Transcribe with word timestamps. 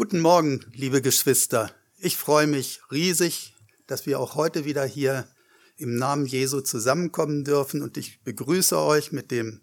Guten 0.00 0.20
Morgen, 0.20 0.64
liebe 0.72 1.02
Geschwister. 1.02 1.74
Ich 1.98 2.16
freue 2.16 2.46
mich 2.46 2.80
riesig, 2.90 3.54
dass 3.86 4.06
wir 4.06 4.18
auch 4.18 4.34
heute 4.34 4.64
wieder 4.64 4.86
hier 4.86 5.28
im 5.76 5.94
Namen 5.96 6.24
Jesu 6.24 6.62
zusammenkommen 6.62 7.44
dürfen 7.44 7.82
und 7.82 7.98
ich 7.98 8.24
begrüße 8.24 8.78
euch 8.78 9.12
mit 9.12 9.30
dem 9.30 9.60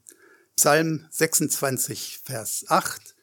Psalm 0.55 1.08
26, 1.10 2.20
Vers 2.23 2.65
8. 2.68 3.15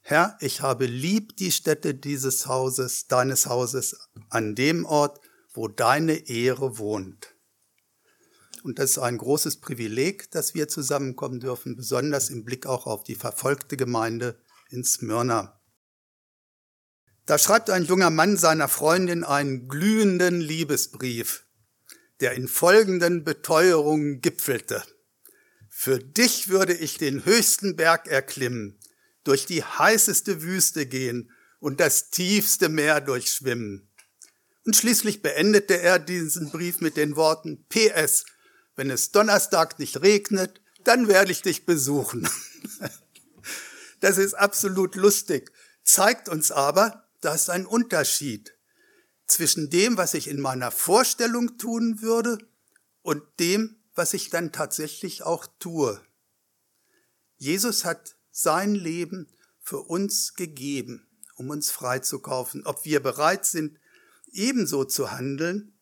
Herr, 0.00 0.36
ich 0.40 0.60
habe 0.60 0.86
lieb 0.86 1.36
die 1.36 1.52
Stätte 1.52 1.94
dieses 1.94 2.48
Hauses, 2.48 3.06
deines 3.06 3.46
Hauses, 3.46 3.96
an 4.28 4.56
dem 4.56 4.84
Ort, 4.84 5.20
wo 5.54 5.68
deine 5.68 6.28
Ehre 6.28 6.76
wohnt. 6.78 7.36
Und 8.64 8.80
das 8.80 8.90
ist 8.90 8.98
ein 8.98 9.18
großes 9.18 9.60
Privileg, 9.60 10.32
dass 10.32 10.56
wir 10.56 10.66
zusammenkommen 10.66 11.38
dürfen, 11.38 11.76
besonders 11.76 12.30
im 12.30 12.44
Blick 12.44 12.66
auch 12.66 12.88
auf 12.88 13.04
die 13.04 13.14
verfolgte 13.14 13.76
Gemeinde 13.76 14.40
in 14.70 14.82
Smyrna. 14.82 15.57
Da 17.28 17.36
schreibt 17.36 17.68
ein 17.68 17.84
junger 17.84 18.08
Mann 18.08 18.38
seiner 18.38 18.68
Freundin 18.68 19.22
einen 19.22 19.68
glühenden 19.68 20.40
Liebesbrief, 20.40 21.44
der 22.20 22.32
in 22.32 22.48
folgenden 22.48 23.22
Beteuerungen 23.22 24.22
gipfelte. 24.22 24.82
Für 25.68 25.98
dich 25.98 26.48
würde 26.48 26.72
ich 26.72 26.96
den 26.96 27.26
höchsten 27.26 27.76
Berg 27.76 28.06
erklimmen, 28.08 28.80
durch 29.24 29.44
die 29.44 29.62
heißeste 29.62 30.40
Wüste 30.40 30.86
gehen 30.86 31.30
und 31.60 31.80
das 31.80 32.08
tiefste 32.08 32.70
Meer 32.70 33.02
durchschwimmen. 33.02 33.90
Und 34.64 34.76
schließlich 34.76 35.20
beendete 35.20 35.78
er 35.82 35.98
diesen 35.98 36.50
Brief 36.50 36.80
mit 36.80 36.96
den 36.96 37.14
Worten 37.14 37.66
PS, 37.68 38.24
wenn 38.74 38.88
es 38.88 39.12
Donnerstag 39.12 39.78
nicht 39.78 40.00
regnet, 40.00 40.62
dann 40.82 41.08
werde 41.08 41.32
ich 41.32 41.42
dich 41.42 41.66
besuchen. 41.66 42.26
Das 44.00 44.16
ist 44.16 44.34
absolut 44.34 44.94
lustig, 44.94 45.50
zeigt 45.82 46.28
uns 46.28 46.52
aber, 46.52 47.07
da 47.20 47.34
ist 47.34 47.50
ein 47.50 47.66
Unterschied 47.66 48.56
zwischen 49.26 49.70
dem, 49.70 49.96
was 49.96 50.14
ich 50.14 50.28
in 50.28 50.40
meiner 50.40 50.70
Vorstellung 50.70 51.58
tun 51.58 52.00
würde 52.00 52.38
und 53.02 53.22
dem, 53.38 53.76
was 53.94 54.14
ich 54.14 54.30
dann 54.30 54.52
tatsächlich 54.52 55.22
auch 55.22 55.46
tue. 55.58 56.00
Jesus 57.36 57.84
hat 57.84 58.16
sein 58.30 58.74
Leben 58.74 59.28
für 59.60 59.80
uns 59.80 60.34
gegeben, 60.34 61.08
um 61.36 61.50
uns 61.50 61.70
freizukaufen. 61.70 62.64
Ob 62.64 62.84
wir 62.84 63.00
bereit 63.00 63.44
sind, 63.44 63.78
ebenso 64.32 64.84
zu 64.84 65.10
handeln, 65.10 65.78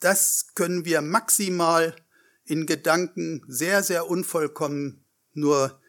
das 0.00 0.54
können 0.54 0.84
wir 0.84 1.02
maximal 1.02 1.94
in 2.44 2.66
Gedanken 2.66 3.44
sehr, 3.46 3.82
sehr 3.82 4.08
unvollkommen 4.08 5.04
nur 5.32 5.80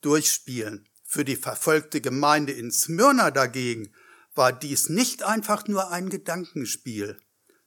durchspielen. 0.00 0.88
Für 1.12 1.24
die 1.24 1.34
verfolgte 1.34 2.00
Gemeinde 2.00 2.52
in 2.52 2.70
Smyrna 2.70 3.32
dagegen 3.32 3.92
war 4.36 4.52
dies 4.52 4.88
nicht 4.88 5.24
einfach 5.24 5.66
nur 5.66 5.90
ein 5.90 6.08
Gedankenspiel, 6.08 7.18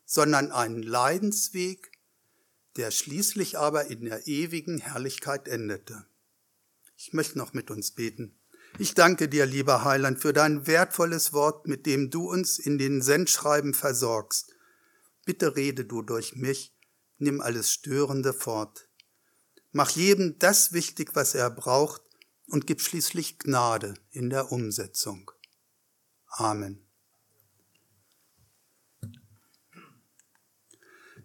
sondern 0.06 0.54
ein 0.54 0.82
Leidensweg, 0.82 1.92
der 2.78 2.90
schließlich 2.90 3.58
aber 3.58 3.88
in 3.88 4.06
der 4.06 4.28
ewigen 4.28 4.78
Herrlichkeit 4.78 5.50
endete. 5.50 6.06
Ich 6.96 7.12
möchte 7.12 7.38
noch 7.38 7.52
mit 7.52 7.70
uns 7.70 7.92
beten. 7.92 8.40
Ich 8.80 8.94
danke 8.94 9.28
dir, 9.28 9.46
lieber 9.46 9.84
Heiland, 9.84 10.22
für 10.22 10.32
dein 10.32 10.66
wertvolles 10.66 11.34
Wort, 11.34 11.68
mit 11.68 11.86
dem 11.86 12.10
du 12.10 12.30
uns 12.30 12.60
in 12.60 12.78
den 12.78 13.02
Sendschreiben 13.02 13.74
versorgst. 13.74 14.56
Bitte 15.26 15.58
rede 15.58 15.84
du 15.84 16.02
durch 16.02 16.38
mich, 16.38 16.74
nimm 17.18 17.42
alles 17.42 17.74
Störende 17.74 18.32
fort. 18.32 18.88
Mach 19.74 19.90
jedem 19.90 20.40
das 20.40 20.72
wichtig, 20.72 21.14
was 21.14 21.36
er 21.36 21.50
braucht, 21.50 22.03
und 22.54 22.68
gib 22.68 22.82
schließlich 22.82 23.40
Gnade 23.40 23.96
in 24.12 24.30
der 24.30 24.52
Umsetzung. 24.52 25.32
Amen. 26.28 26.86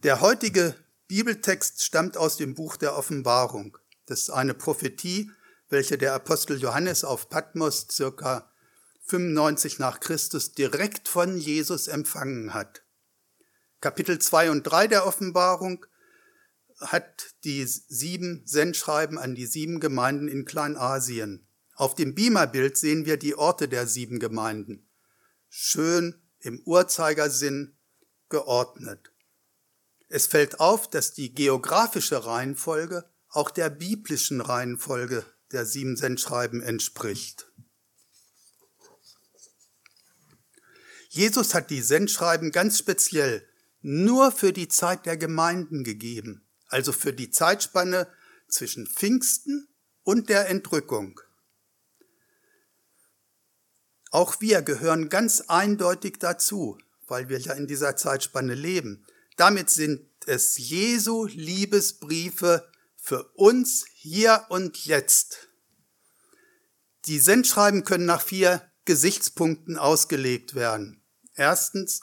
Der 0.02 0.22
heutige 0.22 0.74
Bibeltext 1.06 1.84
stammt 1.84 2.16
aus 2.16 2.38
dem 2.38 2.54
Buch 2.54 2.78
der 2.78 2.96
Offenbarung. 2.96 3.76
Das 4.06 4.20
ist 4.20 4.30
eine 4.30 4.54
Prophetie, 4.54 5.30
welche 5.68 5.98
der 5.98 6.14
Apostel 6.14 6.58
Johannes 6.58 7.04
auf 7.04 7.28
Patmos 7.28 7.86
circa 7.90 8.50
95 9.02 9.78
nach 9.78 10.00
Christus 10.00 10.52
direkt 10.52 11.08
von 11.08 11.36
Jesus 11.36 11.88
empfangen 11.88 12.54
hat. 12.54 12.84
Kapitel 13.82 14.18
2 14.18 14.50
und 14.50 14.62
3 14.62 14.86
der 14.86 15.06
Offenbarung 15.06 15.84
hat 16.80 17.34
die 17.44 17.64
sieben 17.66 18.42
Sendschreiben 18.44 19.18
an 19.18 19.34
die 19.34 19.46
sieben 19.46 19.80
Gemeinden 19.80 20.28
in 20.28 20.44
Kleinasien. 20.44 21.46
Auf 21.74 21.94
dem 21.94 22.14
Beamerbild 22.14 22.76
sehen 22.76 23.06
wir 23.06 23.16
die 23.16 23.34
Orte 23.34 23.68
der 23.68 23.86
sieben 23.86 24.18
Gemeinden. 24.18 24.88
Schön 25.48 26.20
im 26.40 26.60
Uhrzeigersinn 26.64 27.76
geordnet. 28.28 29.12
Es 30.08 30.26
fällt 30.26 30.60
auf, 30.60 30.88
dass 30.88 31.12
die 31.12 31.34
geografische 31.34 32.24
Reihenfolge 32.24 33.04
auch 33.28 33.50
der 33.50 33.70
biblischen 33.70 34.40
Reihenfolge 34.40 35.24
der 35.52 35.66
sieben 35.66 35.96
Sendschreiben 35.96 36.62
entspricht. 36.62 37.50
Jesus 41.10 41.54
hat 41.54 41.70
die 41.70 41.82
Sendschreiben 41.82 42.52
ganz 42.52 42.78
speziell 42.78 43.46
nur 43.80 44.30
für 44.32 44.52
die 44.52 44.68
Zeit 44.68 45.06
der 45.06 45.16
Gemeinden 45.16 45.84
gegeben 45.84 46.47
also 46.68 46.92
für 46.92 47.12
die 47.12 47.30
Zeitspanne 47.30 48.08
zwischen 48.48 48.86
Pfingsten 48.86 49.68
und 50.02 50.28
der 50.28 50.48
Entrückung. 50.48 51.20
Auch 54.10 54.40
wir 54.40 54.62
gehören 54.62 55.08
ganz 55.08 55.42
eindeutig 55.48 56.18
dazu, 56.18 56.78
weil 57.06 57.28
wir 57.28 57.38
ja 57.38 57.52
in 57.52 57.66
dieser 57.66 57.96
Zeitspanne 57.96 58.54
leben. 58.54 59.04
Damit 59.36 59.70
sind 59.70 60.08
es 60.26 60.56
Jesu 60.56 61.26
Liebesbriefe 61.26 62.70
für 62.96 63.24
uns 63.34 63.86
hier 63.92 64.46
und 64.48 64.84
jetzt. 64.86 65.48
Die 67.06 67.18
Sendschreiben 67.18 67.84
können 67.84 68.06
nach 68.06 68.22
vier 68.22 68.62
Gesichtspunkten 68.84 69.78
ausgelegt 69.78 70.54
werden. 70.54 71.02
Erstens, 71.34 72.02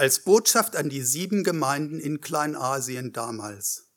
als 0.00 0.24
Botschaft 0.24 0.76
an 0.76 0.88
die 0.88 1.02
sieben 1.02 1.44
Gemeinden 1.44 2.00
in 2.00 2.22
Kleinasien 2.22 3.12
damals. 3.12 3.90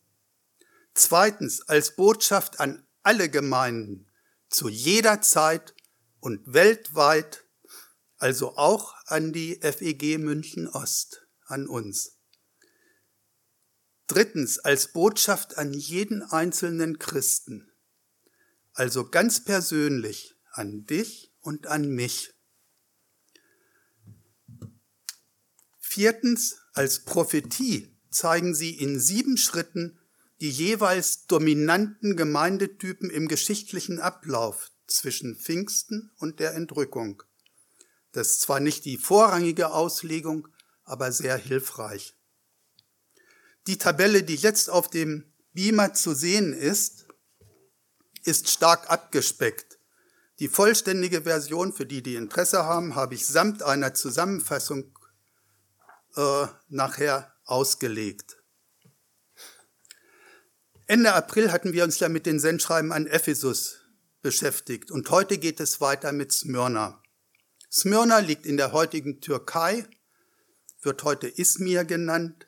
Zweitens 0.93 1.61
als 1.61 1.95
Botschaft 1.95 2.59
an 2.59 2.85
alle 3.03 3.29
Gemeinden 3.29 4.11
zu 4.49 4.67
jeder 4.67 5.21
Zeit 5.21 5.73
und 6.19 6.41
weltweit, 6.45 7.45
also 8.17 8.57
auch 8.57 8.95
an 9.05 9.31
die 9.31 9.61
FEG 9.61 10.17
München 10.17 10.67
Ost, 10.67 11.25
an 11.45 11.69
uns. 11.69 12.19
Drittens 14.07 14.59
als 14.59 14.91
Botschaft 14.91 15.57
an 15.57 15.71
jeden 15.71 16.21
einzelnen 16.21 16.99
Christen, 16.99 17.71
also 18.73 19.09
ganz 19.09 19.45
persönlich 19.45 20.35
an 20.51 20.85
dich 20.85 21.33
und 21.39 21.67
an 21.67 21.87
mich. 21.87 22.32
Viertens, 25.93 26.57
als 26.73 27.05
Prophetie 27.05 27.95
zeigen 28.09 28.55
sie 28.55 28.71
in 28.71 28.99
sieben 28.99 29.37
Schritten 29.37 29.99
die 30.41 30.49
jeweils 30.49 31.27
dominanten 31.27 32.17
Gemeindetypen 32.17 33.11
im 33.11 33.27
geschichtlichen 33.27 33.99
Ablauf 33.99 34.71
zwischen 34.87 35.35
Pfingsten 35.35 36.09
und 36.17 36.39
der 36.39 36.55
Entrückung. 36.55 37.21
Das 38.11 38.31
ist 38.31 38.41
zwar 38.41 38.59
nicht 38.59 38.85
die 38.85 38.97
vorrangige 38.97 39.71
Auslegung, 39.71 40.47
aber 40.83 41.11
sehr 41.11 41.37
hilfreich. 41.37 42.15
Die 43.67 43.77
Tabelle, 43.77 44.23
die 44.23 44.35
jetzt 44.35 44.71
auf 44.71 44.89
dem 44.89 45.31
Beamer 45.53 45.93
zu 45.93 46.15
sehen 46.15 46.53
ist, 46.53 47.05
ist 48.23 48.49
stark 48.49 48.89
abgespeckt. 48.89 49.77
Die 50.39 50.47
vollständige 50.47 51.21
Version, 51.21 51.71
für 51.71 51.85
die, 51.85 52.01
die 52.01 52.15
Interesse 52.15 52.63
haben, 52.63 52.95
habe 52.95 53.13
ich 53.13 53.27
samt 53.27 53.61
einer 53.61 53.93
Zusammenfassung 53.93 54.97
äh, 56.15 56.47
nachher 56.69 57.33
ausgelegt. 57.45 58.37
Ende 60.85 61.13
April 61.13 61.51
hatten 61.51 61.73
wir 61.73 61.83
uns 61.83 61.99
ja 61.99 62.09
mit 62.09 62.25
den 62.25 62.39
Sendschreiben 62.39 62.91
an 62.91 63.07
Ephesus 63.07 63.79
beschäftigt 64.21 64.91
und 64.91 65.09
heute 65.09 65.37
geht 65.37 65.59
es 65.59 65.81
weiter 65.81 66.11
mit 66.11 66.31
Smyrna. 66.31 67.01
Smyrna 67.71 68.19
liegt 68.19 68.45
in 68.45 68.57
der 68.57 68.71
heutigen 68.71 69.21
Türkei, 69.21 69.87
wird 70.81 71.03
heute 71.03 71.27
Izmir 71.27 71.85
genannt 71.85 72.45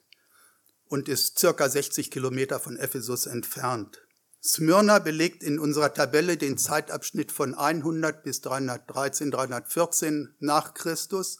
und 0.88 1.09
ist 1.09 1.39
circa 1.39 1.67
60 1.67 2.12
Kilometer 2.12 2.59
von 2.59 2.77
Ephesus 2.77 3.25
entfernt. 3.25 4.06
Smyrna 4.44 5.00
belegt 5.00 5.41
in 5.41 5.57
unserer 5.57 5.94
Tabelle 5.94 6.38
den 6.38 6.57
Zeitabschnitt 6.57 7.31
von 7.31 7.56
100 7.56 8.23
bis 8.23 8.41
313, 8.41 9.31
314 9.31 10.35
nach 10.39 10.75
Christus, 10.75 11.39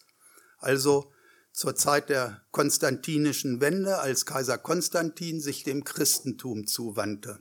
also 0.58 1.14
zur 1.56 1.74
Zeit 1.74 2.10
der 2.10 2.42
konstantinischen 2.52 3.62
Wende, 3.62 4.00
als 4.00 4.26
Kaiser 4.26 4.58
Konstantin 4.58 5.40
sich 5.40 5.64
dem 5.64 5.86
Christentum 5.86 6.68
zuwandte. 6.68 7.40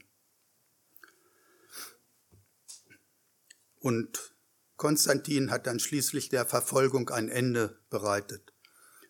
Und 3.81 4.35
Konstantin 4.77 5.51
hat 5.51 5.67
dann 5.67 5.81
schließlich 5.81 6.29
der 6.29 6.47
Verfolgung 6.47 7.11
ein 7.11 7.29
Ende 7.29 7.81
bereitet. 7.91 8.53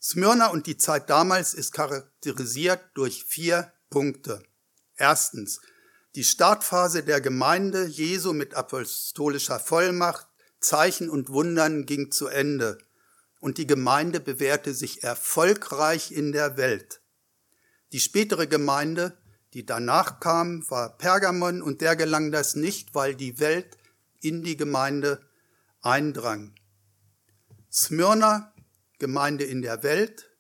Smyrna 0.03 0.49
und 0.49 0.67
die 0.67 0.79
Zeit 0.79 1.11
damals 1.11 1.55
ist 1.55 1.73
charakterisiert 1.73 2.81
durch 2.95 3.25
vier 3.25 3.73
Punkte. 3.91 4.43
Erstens, 4.97 5.61
die 6.15 6.25
Startphase 6.25 7.03
der 7.03 7.21
Gemeinde 7.21 7.87
Jesu 7.87 8.33
mit 8.33 8.55
apostolischer 8.55 9.61
Vollmacht, 9.61 10.27
Zeichen 10.61 11.11
und 11.11 11.29
Wundern 11.29 11.85
ging 11.85 12.11
zu 12.11 12.27
Ende 12.27 12.79
und 13.45 13.59
die 13.59 13.67
Gemeinde 13.67 14.21
bewährte 14.21 14.73
sich 14.73 15.05
erfolgreich 15.05 16.13
in 16.13 16.33
der 16.33 16.57
Welt. 16.57 17.03
Die 17.93 18.01
spätere 18.01 18.47
Gemeinde, 18.47 19.19
die 19.53 19.67
danach 19.67 20.19
kam, 20.19 20.69
war 20.71 20.97
Pergamon 20.97 21.61
und 21.61 21.83
der 21.83 21.95
gelang 21.95 22.33
das 22.33 22.57
nicht, 22.57 22.95
weil 22.95 23.15
die 23.15 23.39
Welt 23.41 23.77
in 24.23 24.43
die 24.45 24.57
Gemeinde 24.57 25.21
eindrang. 25.83 26.55
Smyrna, 27.71 28.55
Gemeinde 28.99 29.45
in 29.45 29.61
der 29.61 29.83
Welt, 29.83 30.31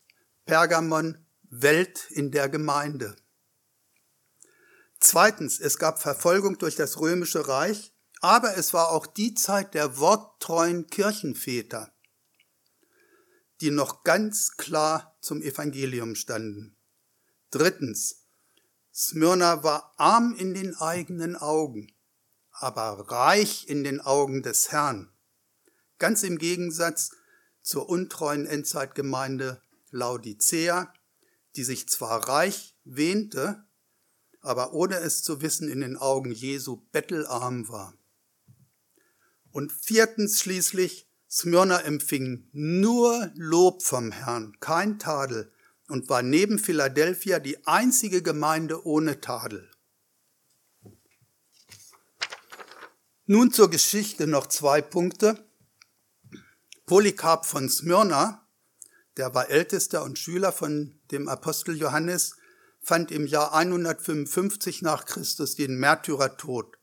Pergamon, 0.46 1.18
Welt 1.50 2.06
in 2.08 2.30
der 2.30 2.48
Gemeinde. 2.48 3.16
Zweitens, 4.98 5.60
es 5.60 5.76
gab 5.76 6.00
Verfolgung 6.00 6.56
durch 6.56 6.76
das 6.76 6.98
römische 6.98 7.48
Reich, 7.48 7.92
aber 8.22 8.56
es 8.56 8.72
war 8.72 8.92
auch 8.92 9.06
die 9.06 9.34
Zeit 9.34 9.74
der 9.74 9.98
worttreuen 9.98 10.86
Kirchenväter, 10.86 11.93
die 13.60 13.70
noch 13.70 14.04
ganz 14.04 14.56
klar 14.56 15.16
zum 15.20 15.42
Evangelium 15.42 16.14
standen. 16.14 16.76
Drittens, 17.50 18.26
Smyrna 18.92 19.62
war 19.62 19.94
arm 19.96 20.34
in 20.34 20.54
den 20.54 20.76
eigenen 20.76 21.36
Augen, 21.36 21.92
aber 22.50 23.10
reich 23.10 23.68
in 23.68 23.84
den 23.84 24.00
Augen 24.00 24.42
des 24.42 24.70
Herrn. 24.70 25.12
Ganz 25.98 26.22
im 26.22 26.38
Gegensatz 26.38 27.10
zur 27.62 27.88
untreuen 27.88 28.46
Endzeitgemeinde 28.46 29.60
Laodicea, 29.90 30.92
die 31.56 31.64
sich 31.64 31.88
zwar 31.88 32.28
reich 32.28 32.76
wähnte, 32.84 33.64
aber 34.40 34.74
ohne 34.74 34.96
es 34.96 35.22
zu 35.22 35.40
wissen 35.40 35.68
in 35.68 35.80
den 35.80 35.96
Augen 35.96 36.30
Jesu 36.30 36.76
bettelarm 36.92 37.68
war. 37.68 37.94
Und 39.50 39.72
viertens 39.72 40.40
schließlich, 40.40 41.08
Smyrna 41.34 41.80
empfing 41.80 42.48
nur 42.52 43.32
Lob 43.34 43.82
vom 43.82 44.12
Herrn, 44.12 44.56
kein 44.60 45.00
Tadel, 45.00 45.50
und 45.88 46.08
war 46.08 46.22
neben 46.22 46.60
Philadelphia 46.60 47.40
die 47.40 47.66
einzige 47.66 48.22
Gemeinde 48.22 48.86
ohne 48.86 49.20
Tadel. 49.20 49.68
Nun 53.26 53.50
zur 53.50 53.68
Geschichte 53.68 54.28
noch 54.28 54.46
zwei 54.46 54.80
Punkte. 54.80 55.44
Polycarp 56.86 57.46
von 57.46 57.68
Smyrna, 57.68 58.46
der 59.16 59.34
war 59.34 59.50
ältester 59.50 60.04
und 60.04 60.20
Schüler 60.20 60.52
von 60.52 61.00
dem 61.10 61.28
Apostel 61.28 61.76
Johannes, 61.76 62.36
fand 62.80 63.10
im 63.10 63.26
Jahr 63.26 63.52
155 63.52 64.82
nach 64.82 65.04
Christus 65.04 65.56
den 65.56 65.80
Märtyrertod. 65.80 66.78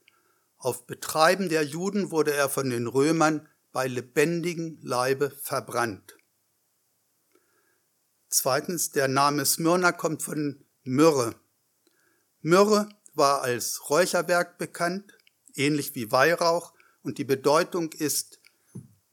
Auf 0.57 0.85
Betreiben 0.87 1.47
der 1.47 1.63
Juden 1.63 2.11
wurde 2.11 2.33
er 2.33 2.49
von 2.49 2.69
den 2.69 2.87
Römern 2.87 3.47
bei 3.71 3.87
lebendigem 3.87 4.79
Leibe 4.81 5.29
verbrannt. 5.29 6.17
Zweitens, 8.29 8.91
der 8.91 9.07
Name 9.07 9.45
Smyrna 9.45 9.91
kommt 9.91 10.23
von 10.23 10.65
Myrrhe. 10.83 11.35
Myrrhe 12.41 12.89
war 13.13 13.41
als 13.41 13.89
Räucherwerk 13.89 14.57
bekannt, 14.57 15.17
ähnlich 15.53 15.95
wie 15.95 16.11
Weihrauch, 16.11 16.73
und 17.03 17.17
die 17.17 17.23
Bedeutung 17.23 17.91
ist 17.91 18.39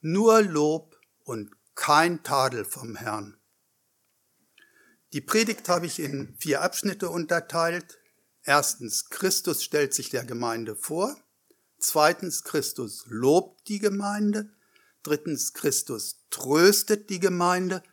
nur 0.01 0.41
Lob 0.41 0.95
und 1.23 1.51
kein 1.75 2.23
Tadel 2.23 2.65
vom 2.65 2.95
Herrn. 2.95 3.37
Die 5.13 5.21
Predigt 5.21 5.67
habe 5.69 5.87
ich 5.87 5.99
in 5.99 6.35
vier 6.39 6.61
Abschnitte 6.61 7.09
unterteilt. 7.09 7.99
Erstens, 8.43 9.09
Christus 9.09 9.63
stellt 9.63 9.93
sich 9.93 10.09
der 10.09 10.23
Gemeinde 10.23 10.75
vor. 10.75 11.17
Zweitens, 11.79 12.43
Christus 12.43 13.05
lobt 13.07 13.67
die 13.69 13.79
Gemeinde. 13.79 14.51
Drittens, 15.03 15.53
Christus 15.53 16.25
tröstet 16.29 17.09
die 17.09 17.19
Gemeinde. 17.19 17.83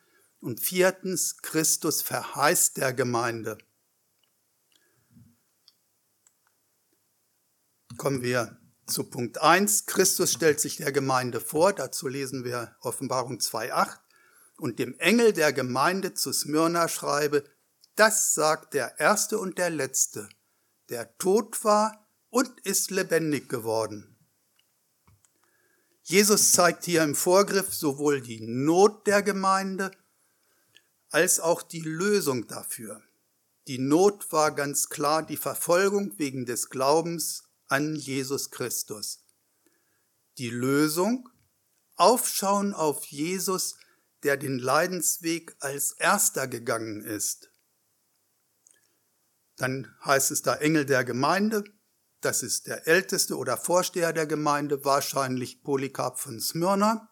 Und 0.41 0.61
viertens, 0.61 1.39
Christus 1.39 2.03
verheißt 2.03 2.77
der 2.77 2.93
Gemeinde. 2.93 3.59
Kommen 7.97 8.23
wir 8.23 8.59
zu 8.87 9.05
Punkt 9.05 9.41
1. 9.41 9.87
Christus 9.87 10.33
stellt 10.33 10.61
sich 10.61 10.77
der 10.77 10.93
Gemeinde 10.93 11.41
vor. 11.41 11.73
Dazu 11.73 12.09
lesen 12.09 12.45
wir 12.45 12.77
Offenbarung 12.81 13.39
2.8. 13.39 13.99
Und 14.59 14.79
dem 14.79 14.99
Engel 14.99 15.33
der 15.33 15.53
Gemeinde 15.53 16.15
zu 16.15 16.33
Smyrna 16.33 16.89
schreibe, 16.89 17.45
das 17.95 18.35
sagt 18.35 18.75
der 18.75 18.99
Erste 18.99 19.39
und 19.39 19.59
der 19.59 19.71
Letzte, 19.71 20.29
der 20.89 21.17
tot 21.19 21.65
war 21.65 22.06
und 22.37 22.61
ist 22.65 22.91
lebendig 22.91 23.49
geworden. 23.49 24.15
Jesus 26.03 26.53
zeigt 26.53 26.85
hier 26.85 27.03
im 27.03 27.15
Vorgriff 27.15 27.73
sowohl 27.73 28.21
die 28.21 28.43
Not 28.43 29.07
der 29.07 29.23
Gemeinde 29.23 29.91
als 31.09 31.41
auch 31.41 31.63
die 31.63 31.81
Lösung 31.81 32.47
dafür. 32.47 33.03
Die 33.69 33.79
Not 33.79 34.31
war 34.33 34.55
ganz 34.55 34.91
klar 34.91 35.25
die 35.25 35.39
Verfolgung 35.39 36.19
wegen 36.19 36.45
des 36.45 36.69
Glaubens 36.69 37.45
an 37.69 37.97
Jesus 37.97 38.51
Christus. 38.51 39.25
Die 40.37 40.51
Lösung, 40.51 41.31
Aufschauen 41.95 42.75
auf 42.75 43.07
Jesus, 43.07 43.79
der 44.25 44.37
den 44.37 44.59
Leidensweg 44.59 45.57
als 45.61 45.93
erster 45.93 46.49
gegangen 46.49 47.01
ist. 47.01 47.51
Dann 49.57 49.97
heißt 50.05 50.33
es 50.33 50.43
da 50.43 50.57
Engel 50.57 50.85
der 50.85 51.03
Gemeinde, 51.03 51.65
das 52.21 52.43
ist 52.43 52.67
der 52.67 52.87
älteste 52.87 53.37
oder 53.37 53.57
Vorsteher 53.57 54.13
der 54.13 54.27
Gemeinde, 54.27 54.85
wahrscheinlich 54.85 55.63
Polycarp 55.63 56.19
von 56.19 56.41
Smyrna. 56.41 57.11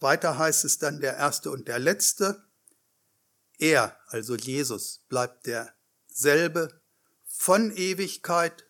Weiter 0.00 0.38
heißt 0.38 0.64
es 0.64 0.78
dann 0.78 1.00
der 1.00 1.16
erste 1.16 1.50
und 1.50 1.68
der 1.68 1.78
letzte. 1.78 2.42
Er, 3.58 3.98
also 4.06 4.34
Jesus, 4.34 5.04
bleibt 5.08 5.46
derselbe 5.46 6.80
von 7.26 7.70
Ewigkeit 7.76 8.66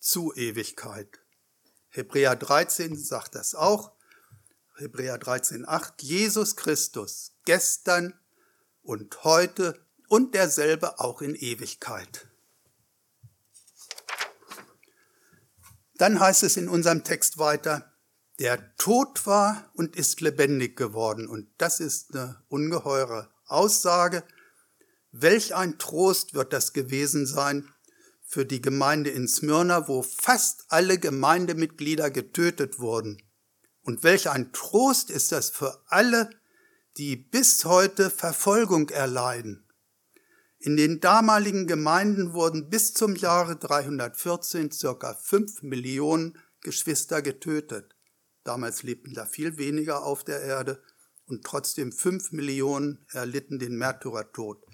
zu 0.00 0.34
Ewigkeit. 0.34 1.20
Hebräer 1.88 2.34
13 2.34 2.96
sagt 2.96 3.36
das 3.36 3.54
auch. 3.54 3.92
Hebräer 4.76 5.18
13, 5.18 5.68
8. 5.68 6.02
Jesus 6.02 6.56
Christus 6.56 7.32
gestern 7.44 8.18
und 8.82 9.22
heute 9.22 9.78
und 10.08 10.34
derselbe 10.34 10.98
auch 10.98 11.22
in 11.22 11.34
Ewigkeit. 11.34 12.26
Dann 16.02 16.18
heißt 16.18 16.42
es 16.42 16.56
in 16.56 16.68
unserem 16.68 17.04
Text 17.04 17.38
weiter, 17.38 17.94
der 18.40 18.76
tot 18.76 19.24
war 19.24 19.70
und 19.74 19.94
ist 19.94 20.20
lebendig 20.20 20.76
geworden. 20.76 21.28
Und 21.28 21.48
das 21.58 21.78
ist 21.78 22.16
eine 22.16 22.42
ungeheure 22.48 23.30
Aussage. 23.46 24.24
Welch 25.12 25.54
ein 25.54 25.78
Trost 25.78 26.34
wird 26.34 26.52
das 26.52 26.72
gewesen 26.72 27.24
sein 27.24 27.68
für 28.24 28.44
die 28.44 28.60
Gemeinde 28.60 29.10
in 29.10 29.28
Smyrna, 29.28 29.86
wo 29.86 30.02
fast 30.02 30.64
alle 30.70 30.98
Gemeindemitglieder 30.98 32.10
getötet 32.10 32.80
wurden. 32.80 33.22
Und 33.82 34.02
welch 34.02 34.28
ein 34.28 34.52
Trost 34.52 35.08
ist 35.08 35.30
das 35.30 35.50
für 35.50 35.84
alle, 35.86 36.30
die 36.96 37.14
bis 37.14 37.64
heute 37.64 38.10
Verfolgung 38.10 38.88
erleiden. 38.88 39.61
In 40.64 40.76
den 40.76 41.00
damaligen 41.00 41.66
Gemeinden 41.66 42.34
wurden 42.34 42.70
bis 42.70 42.94
zum 42.94 43.16
Jahre 43.16 43.56
314 43.56 44.70
circa 44.70 45.12
fünf 45.14 45.64
Millionen 45.64 46.38
Geschwister 46.60 47.20
getötet. 47.20 47.96
Damals 48.44 48.84
lebten 48.84 49.12
da 49.12 49.26
viel 49.26 49.58
weniger 49.58 50.04
auf 50.04 50.22
der 50.22 50.40
Erde 50.40 50.80
und 51.26 51.42
trotzdem 51.44 51.90
fünf 51.90 52.30
Millionen 52.30 53.04
erlitten 53.10 53.58
den 53.58 53.76
Märtyrertod. 53.76 54.64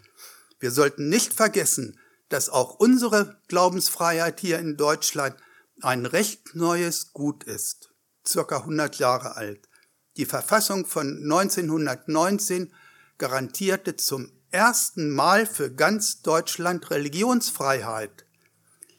Wir 0.61 0.73
sollten 0.73 1.09
nicht 1.09 1.33
vergessen, 1.33 1.99
dass 2.29 2.51
auch 2.51 2.75
unsere 2.75 3.41
Glaubensfreiheit 3.49 4.41
hier 4.41 4.59
in 4.59 4.77
Deutschland 4.77 5.37
ein 5.81 6.05
recht 6.05 6.55
neues 6.55 7.15
Gut 7.15 7.45
ist, 7.45 7.95
circa 8.27 8.59
100 8.59 8.99
Jahre 8.99 9.37
alt. 9.37 9.71
Die 10.19 10.27
Verfassung 10.27 10.85
von 10.85 11.23
1919 11.23 12.75
garantierte 13.17 13.97
zum 13.97 14.38
ersten 14.51 15.11
Mal 15.11 15.47
für 15.47 15.71
ganz 15.71 16.23
Deutschland 16.23 16.91
Religionsfreiheit. 16.91 18.25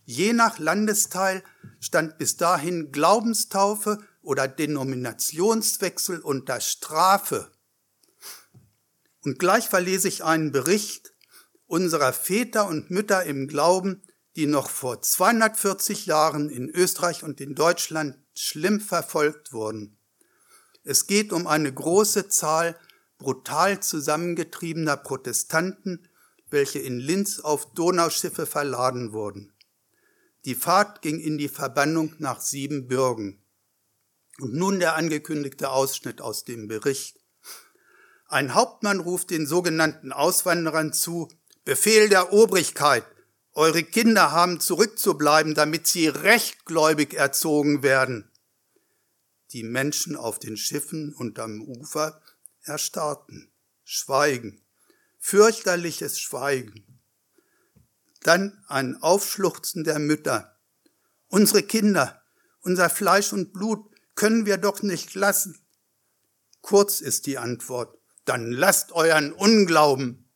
Je 0.06 0.34
nach 0.34 0.60
Landesteil 0.60 1.44
stand 1.80 2.18
bis 2.18 2.38
dahin 2.38 2.92
Glaubenstaufe 2.92 4.00
oder 4.22 4.48
Denominationswechsel 4.48 6.20
unter 6.20 6.62
Strafe. 6.62 7.52
Und 9.24 9.40
gleich 9.40 9.70
verlese 9.70 10.08
ich 10.08 10.24
einen 10.24 10.52
Bericht 10.52 11.14
unserer 11.68 12.14
Väter 12.14 12.68
und 12.68 12.90
Mütter 12.90 13.24
im 13.24 13.48
Glauben, 13.48 14.02
die 14.36 14.48
noch 14.48 14.70
vor 14.70 15.02
240 15.02 16.06
Jahren 16.06 16.50
in 16.50 16.70
Österreich 16.70 17.24
und 17.24 17.42
in 17.42 17.56
Deutschland 17.56 18.18
schlimm 18.34 18.80
verfolgt 18.80 19.52
wurden. 19.52 19.98
Es 20.84 21.08
geht 21.08 21.34
um 21.34 21.46
eine 21.46 21.72
große 21.74 22.30
Zahl 22.30 22.76
brutal 23.20 23.82
zusammengetriebener 23.82 24.98
Protestanten, 24.98 26.08
welche 26.50 26.80
in 26.80 27.00
Linz 27.00 27.40
auf 27.40 27.74
Donauschiffe 27.74 28.48
verladen 28.48 29.14
wurden. 29.14 29.54
Die 30.46 30.56
Fahrt 30.56 31.04
ging 31.04 31.20
in 31.20 31.38
die 31.38 31.50
Verbannung 31.50 32.16
nach 32.18 32.42
Siebenbürgen. 32.42 33.44
Und 34.40 34.54
nun 34.54 34.80
der 34.80 34.96
angekündigte 34.96 35.70
Ausschnitt 35.70 36.22
aus 36.22 36.46
dem 36.46 36.68
Bericht. 36.68 37.20
Ein 38.28 38.56
Hauptmann 38.56 39.02
ruft 39.02 39.30
den 39.30 39.46
sogenannten 39.46 40.12
Auswanderern 40.12 40.94
zu, 40.94 41.28
Befehl 41.66 42.10
der 42.10 42.34
Obrigkeit, 42.34 43.06
eure 43.54 43.84
Kinder 43.84 44.32
haben 44.32 44.62
zurückzubleiben, 44.62 45.54
damit 45.56 45.86
sie 45.86 46.08
rechtgläubig 46.08 47.16
erzogen 47.16 47.84
werden. 47.84 48.32
Die 49.52 49.64
Menschen 49.64 50.16
auf 50.16 50.40
den 50.40 50.56
Schiffen 50.56 51.14
und 51.14 51.40
am 51.40 51.62
Ufer 51.62 52.22
erstarrten, 52.70 53.52
schweigen, 53.84 54.62
fürchterliches 55.18 56.20
Schweigen. 56.20 57.02
Dann 58.22 58.64
ein 58.68 59.02
Aufschluchzen 59.02 59.84
der 59.84 60.00
Mütter. 60.00 60.58
Unsere 61.28 61.64
Kinder, 61.64 62.24
unser 62.62 62.90
Fleisch 62.90 63.34
und 63.34 63.52
Blut 63.52 63.90
können 64.16 64.46
wir 64.46 64.58
doch 64.58 64.82
nicht 64.82 65.16
lassen. 65.16 65.58
Kurz 66.62 67.02
ist 67.02 67.26
die 67.26 67.38
Antwort, 67.38 67.98
dann 68.26 68.52
lasst 68.52 68.92
euren 68.92 69.32
Unglauben, 69.34 70.30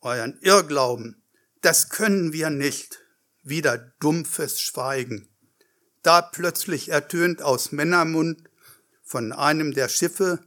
euren 0.00 0.38
Irrglauben, 0.40 1.22
das 1.62 1.88
können 1.88 2.32
wir 2.32 2.50
nicht. 2.50 3.00
Wieder 3.42 3.78
dumpfes 4.00 4.60
Schweigen. 4.60 5.28
Da 6.02 6.22
plötzlich 6.22 6.90
ertönt 6.90 7.42
aus 7.42 7.72
Männermund 7.72 8.48
von 9.06 9.32
einem 9.32 9.72
der 9.72 9.88
Schiffe, 9.88 10.44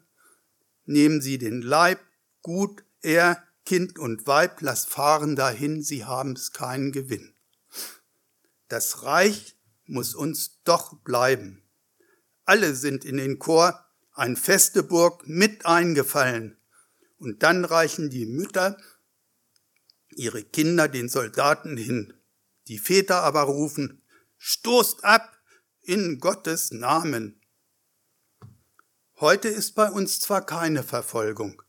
nehmen 0.86 1.22
Sie 1.22 1.38
den 1.38 1.62
Leib, 1.62 2.00
gut, 2.42 2.84
er, 3.02 3.42
Kind 3.66 3.98
und 3.98 4.28
Weib, 4.28 4.62
lass 4.62 4.86
fahren 4.86 5.36
dahin, 5.36 5.82
sie 5.82 6.04
haben's 6.04 6.52
keinen 6.52 6.92
Gewinn. 6.92 7.34
Das 8.68 9.04
Reich 9.04 9.56
muss 9.86 10.14
uns 10.14 10.62
doch 10.64 10.94
bleiben. 11.02 11.64
Alle 12.46 12.76
sind 12.76 13.06
in 13.06 13.18
den 13.18 13.40
Chor, 13.40 13.86
ein 14.14 14.36
feste 14.36 14.84
Burg 14.84 15.28
mit 15.28 15.66
eingefallen. 15.66 16.58
Und 17.18 17.44
dann 17.44 17.64
reichen 17.64 18.10
die 18.10 18.26
Mütter 18.26 18.78
ihre 20.10 20.44
Kinder 20.44 20.88
den 20.88 21.08
Soldaten 21.08 21.78
hin. 21.78 22.14
Die 22.68 22.80
Väter 22.80 23.24
aber 23.24 23.44
rufen, 23.44 24.02
stoßt 24.38 25.04
ab 25.06 25.40
in 25.82 26.20
Gottes 26.20 26.72
Namen. 26.72 27.39
Heute 29.22 29.50
ist 29.50 29.76
bei 29.76 29.92
uns 29.92 30.22
zwar 30.22 30.46
keine 30.46 30.82
Verfolgung, 30.82 31.62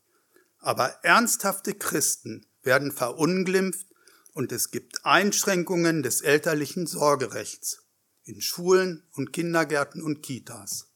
aber 0.60 1.00
ernsthafte 1.02 1.74
Christen 1.74 2.46
werden 2.62 2.92
verunglimpft 2.92 3.88
und 4.34 4.52
es 4.52 4.70
gibt 4.70 5.04
Einschränkungen 5.04 6.04
des 6.04 6.20
elterlichen 6.20 6.86
Sorgerechts 6.86 7.88
in 8.22 8.40
Schulen 8.40 9.02
und 9.14 9.32
Kindergärten 9.32 10.00
und 10.00 10.22
Kitas, 10.22 10.92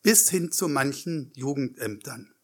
bis 0.00 0.30
hin 0.30 0.50
zu 0.50 0.66
manchen 0.66 1.30
Jugendämtern. 1.34 2.34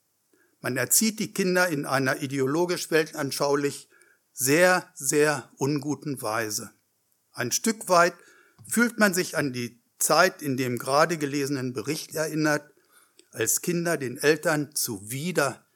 Man 0.61 0.77
erzieht 0.77 1.19
die 1.19 1.33
Kinder 1.33 1.69
in 1.69 1.87
einer 1.87 2.21
ideologisch 2.21 2.91
weltanschaulich 2.91 3.89
sehr, 4.35 4.93
sehr 4.95 5.51
unguten 5.57 6.21
Weise. 6.21 6.73
Ein 7.33 7.51
Stück 7.51 7.89
weit 7.89 8.15
fühlt 8.69 8.99
man 8.99 9.15
sich 9.15 9.39
an 9.39 9.55
die 9.55 9.83
Zeit 9.99 10.43
in 10.43 10.59
dem 10.59 10.77
gerade 10.77 11.17
gelesenen 11.17 11.73
Bericht 11.73 12.15
erinnert, 12.15 12.76
als 13.37 13.61
Kinder 13.61 13.99
den 13.99 14.17
Eltern 14.17 14.75
zuwider 14.75 15.67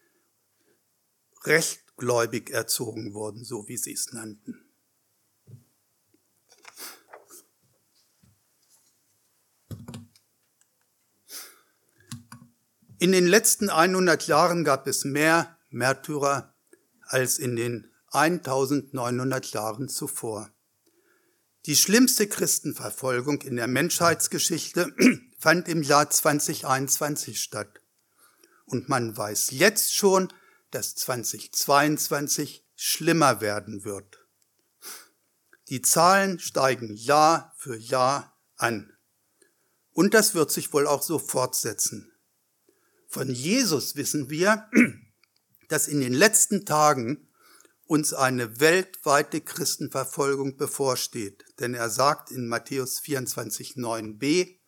rechtgläubig 1.45 2.49
erzogen 2.49 3.13
wurden, 3.13 3.45
so 3.45 3.69
wie 3.69 3.77
sie 3.77 3.93
es 3.93 4.13
nannten. 4.13 4.65
In 12.99 13.13
den 13.13 13.27
letzten 13.27 13.69
100 13.69 14.27
Jahren 14.27 14.65
gab 14.65 14.87
es 14.87 15.05
mehr 15.05 15.59
Märtyrer 15.69 16.55
als 17.03 17.39
in 17.39 17.57
den 17.57 17.93
1900 18.09 19.53
Jahren 19.53 19.91
zuvor. 19.91 20.51
Die 21.67 21.77
schlimmste 21.77 22.27
Christenverfolgung 22.27 23.43
in 23.43 23.57
der 23.57 23.67
Menschheitsgeschichte 23.67 24.95
fand 25.39 25.69
im 25.69 25.83
Jahr 25.83 26.09
2021 26.09 27.39
statt. 27.39 27.83
Und 28.65 28.89
man 28.89 29.15
weiß 29.15 29.51
jetzt 29.51 29.95
schon, 29.95 30.33
dass 30.71 30.95
2022 30.95 32.65
schlimmer 32.77 33.43
werden 33.43 33.85
wird. 33.85 34.27
Die 35.69 35.83
Zahlen 35.83 36.39
steigen 36.39 36.95
Jahr 36.95 37.53
für 37.59 37.77
Jahr 37.77 38.41
an. 38.57 38.97
Und 39.93 40.15
das 40.15 40.35
wird 40.35 40.51
sich 40.51 40.73
wohl 40.73 40.87
auch 40.87 41.03
so 41.03 41.19
fortsetzen. 41.19 42.11
Von 43.07 43.29
Jesus 43.29 43.97
wissen 43.97 44.31
wir, 44.31 44.71
dass 45.69 45.89
in 45.89 46.01
den 46.01 46.15
letzten 46.15 46.65
Tagen 46.65 47.30
uns 47.91 48.15
eine 48.15 48.61
weltweite 48.61 49.41
Christenverfolgung 49.41 50.57
bevorsteht. 50.57 51.45
Denn 51.59 51.75
er 51.75 51.91
sagt 51.91 52.31
in 52.31 52.47
Matthäus 52.47 53.01
24, 53.01 53.73
9b, 53.75 54.59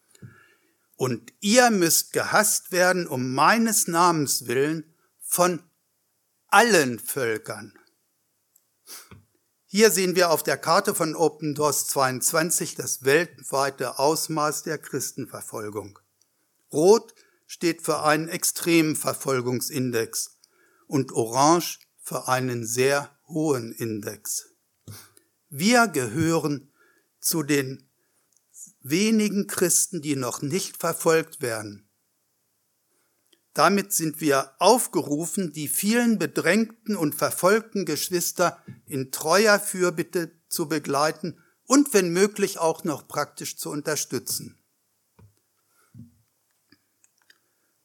und 0.96 1.32
ihr 1.38 1.70
müsst 1.70 2.12
gehasst 2.12 2.72
werden 2.72 3.06
um 3.06 3.32
meines 3.32 3.86
Namens 3.86 4.48
willen 4.48 4.92
von 5.20 5.62
allen 6.48 6.98
Völkern. 6.98 7.78
Hier 9.66 9.92
sehen 9.92 10.16
wir 10.16 10.30
auf 10.30 10.42
der 10.42 10.56
Karte 10.56 10.92
von 10.92 11.14
Open 11.14 11.54
Doors 11.54 11.86
22 11.86 12.74
das 12.74 13.04
weltweite 13.04 14.00
Ausmaß 14.00 14.64
der 14.64 14.78
Christenverfolgung. 14.78 16.00
Rot 16.72 17.14
steht 17.46 17.82
für 17.82 18.02
einen 18.02 18.28
extremen 18.28 18.96
Verfolgungsindex 18.96 20.38
und 20.88 21.12
Orange 21.12 21.78
für 22.02 22.28
einen 22.28 22.66
sehr 22.66 23.16
hohen 23.28 23.72
Index. 23.72 24.50
Wir 25.48 25.86
gehören 25.88 26.72
zu 27.20 27.42
den 27.42 27.88
wenigen 28.80 29.46
Christen, 29.46 30.02
die 30.02 30.16
noch 30.16 30.42
nicht 30.42 30.76
verfolgt 30.76 31.40
werden. 31.40 31.88
Damit 33.54 33.92
sind 33.92 34.20
wir 34.20 34.54
aufgerufen, 34.58 35.52
die 35.52 35.68
vielen 35.68 36.18
bedrängten 36.18 36.96
und 36.96 37.14
verfolgten 37.14 37.84
Geschwister 37.84 38.62
in 38.86 39.12
treuer 39.12 39.60
Fürbitte 39.60 40.32
zu 40.48 40.68
begleiten 40.68 41.38
und 41.64 41.92
wenn 41.94 42.12
möglich 42.12 42.58
auch 42.58 42.84
noch 42.84 43.06
praktisch 43.06 43.56
zu 43.56 43.70
unterstützen. 43.70 44.58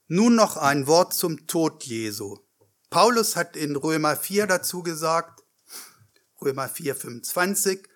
Nun 0.08 0.36
noch 0.36 0.56
ein 0.56 0.88
Wort 0.88 1.14
zum 1.14 1.48
Tod 1.48 1.84
Jesu. 1.84 2.47
Paulus 2.89 3.36
hat 3.36 3.58
in 3.58 3.75
Römer 3.75 4.15
4 4.15 4.48
dazu 4.48 4.82
gesagt, 4.82 5.44
Römer 6.41 6.70
4, 6.70 6.96
25, 6.96 7.88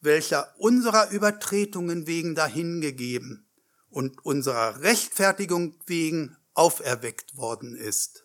welcher 0.00 0.54
unserer 0.58 1.10
Übertretungen 1.10 2.06
wegen 2.06 2.34
dahingegeben 2.34 3.46
und 3.90 4.24
unserer 4.24 4.80
Rechtfertigung 4.80 5.78
wegen 5.86 6.36
auferweckt 6.54 7.36
worden 7.36 7.76
ist. 7.76 8.24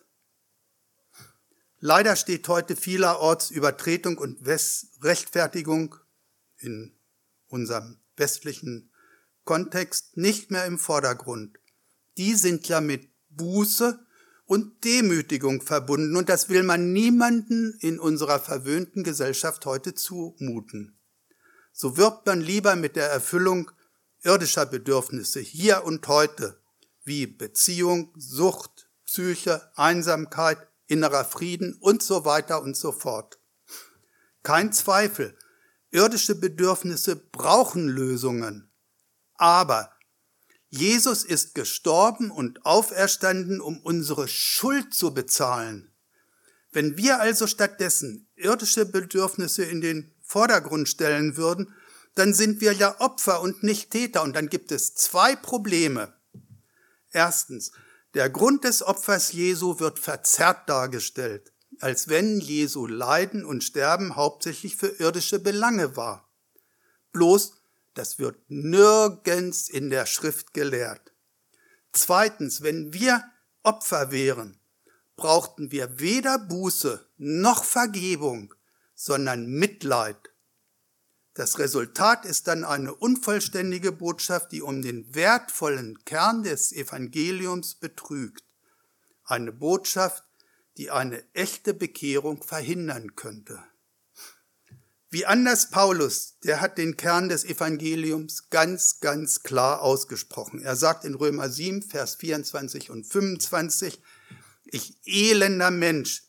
Leider 1.78 2.16
steht 2.16 2.48
heute 2.48 2.76
vielerorts 2.76 3.50
Übertretung 3.50 4.16
und 4.16 4.46
Rechtfertigung 4.46 5.96
in 6.58 6.96
unserem 7.48 8.00
westlichen 8.16 8.90
Kontext 9.44 10.16
nicht 10.16 10.50
mehr 10.50 10.64
im 10.64 10.78
Vordergrund. 10.78 11.58
Die 12.16 12.34
sind 12.34 12.66
ja 12.68 12.80
mit 12.80 13.10
Buße 13.28 14.03
und 14.46 14.84
Demütigung 14.84 15.62
verbunden 15.62 16.16
und 16.16 16.28
das 16.28 16.48
will 16.48 16.62
man 16.62 16.92
niemanden 16.92 17.76
in 17.80 17.98
unserer 17.98 18.38
verwöhnten 18.38 19.02
Gesellschaft 19.02 19.64
heute 19.66 19.94
zumuten. 19.94 20.98
So 21.72 21.96
wirbt 21.96 22.26
man 22.26 22.40
lieber 22.40 22.76
mit 22.76 22.96
der 22.96 23.10
Erfüllung 23.10 23.70
irdischer 24.22 24.66
Bedürfnisse 24.66 25.40
hier 25.40 25.84
und 25.84 26.06
heute, 26.08 26.60
wie 27.04 27.26
Beziehung, 27.26 28.12
Sucht, 28.16 28.88
Psyche, 29.06 29.70
Einsamkeit, 29.76 30.58
innerer 30.86 31.24
Frieden 31.24 31.74
und 31.80 32.02
so 32.02 32.24
weiter 32.24 32.62
und 32.62 32.76
so 32.76 32.92
fort. 32.92 33.38
Kein 34.42 34.72
Zweifel, 34.72 35.36
irdische 35.90 36.34
Bedürfnisse 36.34 37.16
brauchen 37.16 37.88
Lösungen. 37.88 38.70
Aber 39.34 39.93
Jesus 40.76 41.22
ist 41.22 41.54
gestorben 41.54 42.32
und 42.32 42.66
auferstanden, 42.66 43.60
um 43.60 43.80
unsere 43.80 44.26
Schuld 44.26 44.92
zu 44.92 45.14
bezahlen. 45.14 45.92
Wenn 46.72 46.96
wir 46.96 47.20
also 47.20 47.46
stattdessen 47.46 48.28
irdische 48.34 48.84
Bedürfnisse 48.84 49.64
in 49.64 49.80
den 49.80 50.12
Vordergrund 50.20 50.88
stellen 50.88 51.36
würden, 51.36 51.72
dann 52.16 52.34
sind 52.34 52.60
wir 52.60 52.72
ja 52.72 53.00
Opfer 53.00 53.40
und 53.40 53.62
nicht 53.62 53.92
Täter. 53.92 54.22
Und 54.22 54.34
dann 54.34 54.48
gibt 54.48 54.72
es 54.72 54.96
zwei 54.96 55.36
Probleme. 55.36 56.12
Erstens, 57.12 57.70
der 58.14 58.28
Grund 58.28 58.64
des 58.64 58.82
Opfers 58.82 59.32
Jesu 59.32 59.78
wird 59.78 60.00
verzerrt 60.00 60.68
dargestellt, 60.68 61.52
als 61.78 62.08
wenn 62.08 62.40
Jesu 62.40 62.88
Leiden 62.88 63.44
und 63.44 63.62
Sterben 63.62 64.16
hauptsächlich 64.16 64.74
für 64.74 64.88
irdische 64.88 65.38
Belange 65.38 65.96
war. 65.96 66.28
Bloß, 67.12 67.60
das 67.94 68.18
wird 68.18 68.38
nirgends 68.48 69.68
in 69.68 69.90
der 69.90 70.06
Schrift 70.06 70.52
gelehrt. 70.52 71.12
Zweitens, 71.92 72.62
wenn 72.62 72.92
wir 72.92 73.24
Opfer 73.62 74.10
wären, 74.10 74.58
brauchten 75.16 75.70
wir 75.70 76.00
weder 76.00 76.38
Buße 76.38 77.08
noch 77.16 77.64
Vergebung, 77.64 78.54
sondern 78.94 79.46
Mitleid. 79.46 80.30
Das 81.34 81.58
Resultat 81.58 82.24
ist 82.24 82.46
dann 82.46 82.64
eine 82.64 82.94
unvollständige 82.94 83.90
Botschaft, 83.90 84.52
die 84.52 84.62
um 84.62 84.82
den 84.82 85.14
wertvollen 85.14 86.04
Kern 86.04 86.42
des 86.42 86.72
Evangeliums 86.72 87.74
betrügt. 87.74 88.44
Eine 89.24 89.52
Botschaft, 89.52 90.24
die 90.76 90.90
eine 90.90 91.24
echte 91.34 91.74
Bekehrung 91.74 92.42
verhindern 92.42 93.16
könnte. 93.16 93.62
Wie 95.14 95.26
anders 95.26 95.70
Paulus, 95.70 96.40
der 96.42 96.60
hat 96.60 96.76
den 96.76 96.96
Kern 96.96 97.28
des 97.28 97.44
Evangeliums 97.44 98.50
ganz, 98.50 98.98
ganz 98.98 99.44
klar 99.44 99.80
ausgesprochen. 99.80 100.60
Er 100.60 100.74
sagt 100.74 101.04
in 101.04 101.14
Römer 101.14 101.48
7, 101.48 101.82
Vers 101.82 102.16
24 102.16 102.90
und 102.90 103.04
25, 103.04 104.02
ich 104.64 104.98
elender 105.04 105.70
Mensch, 105.70 106.24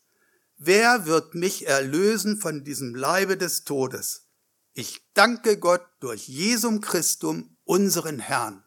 wer 0.58 1.08
wird 1.08 1.34
mich 1.34 1.65
erlösen 1.65 2.38
von 2.38 2.63
diesem 2.63 2.94
Leibe 2.94 3.38
des 3.38 3.63
Todes? 3.63 4.27
Ich 4.74 5.01
danke 5.15 5.58
Gott 5.58 5.88
durch 6.00 6.27
Jesum 6.27 6.80
Christum, 6.80 7.58
unseren 7.63 8.20
Herrn. 8.20 8.63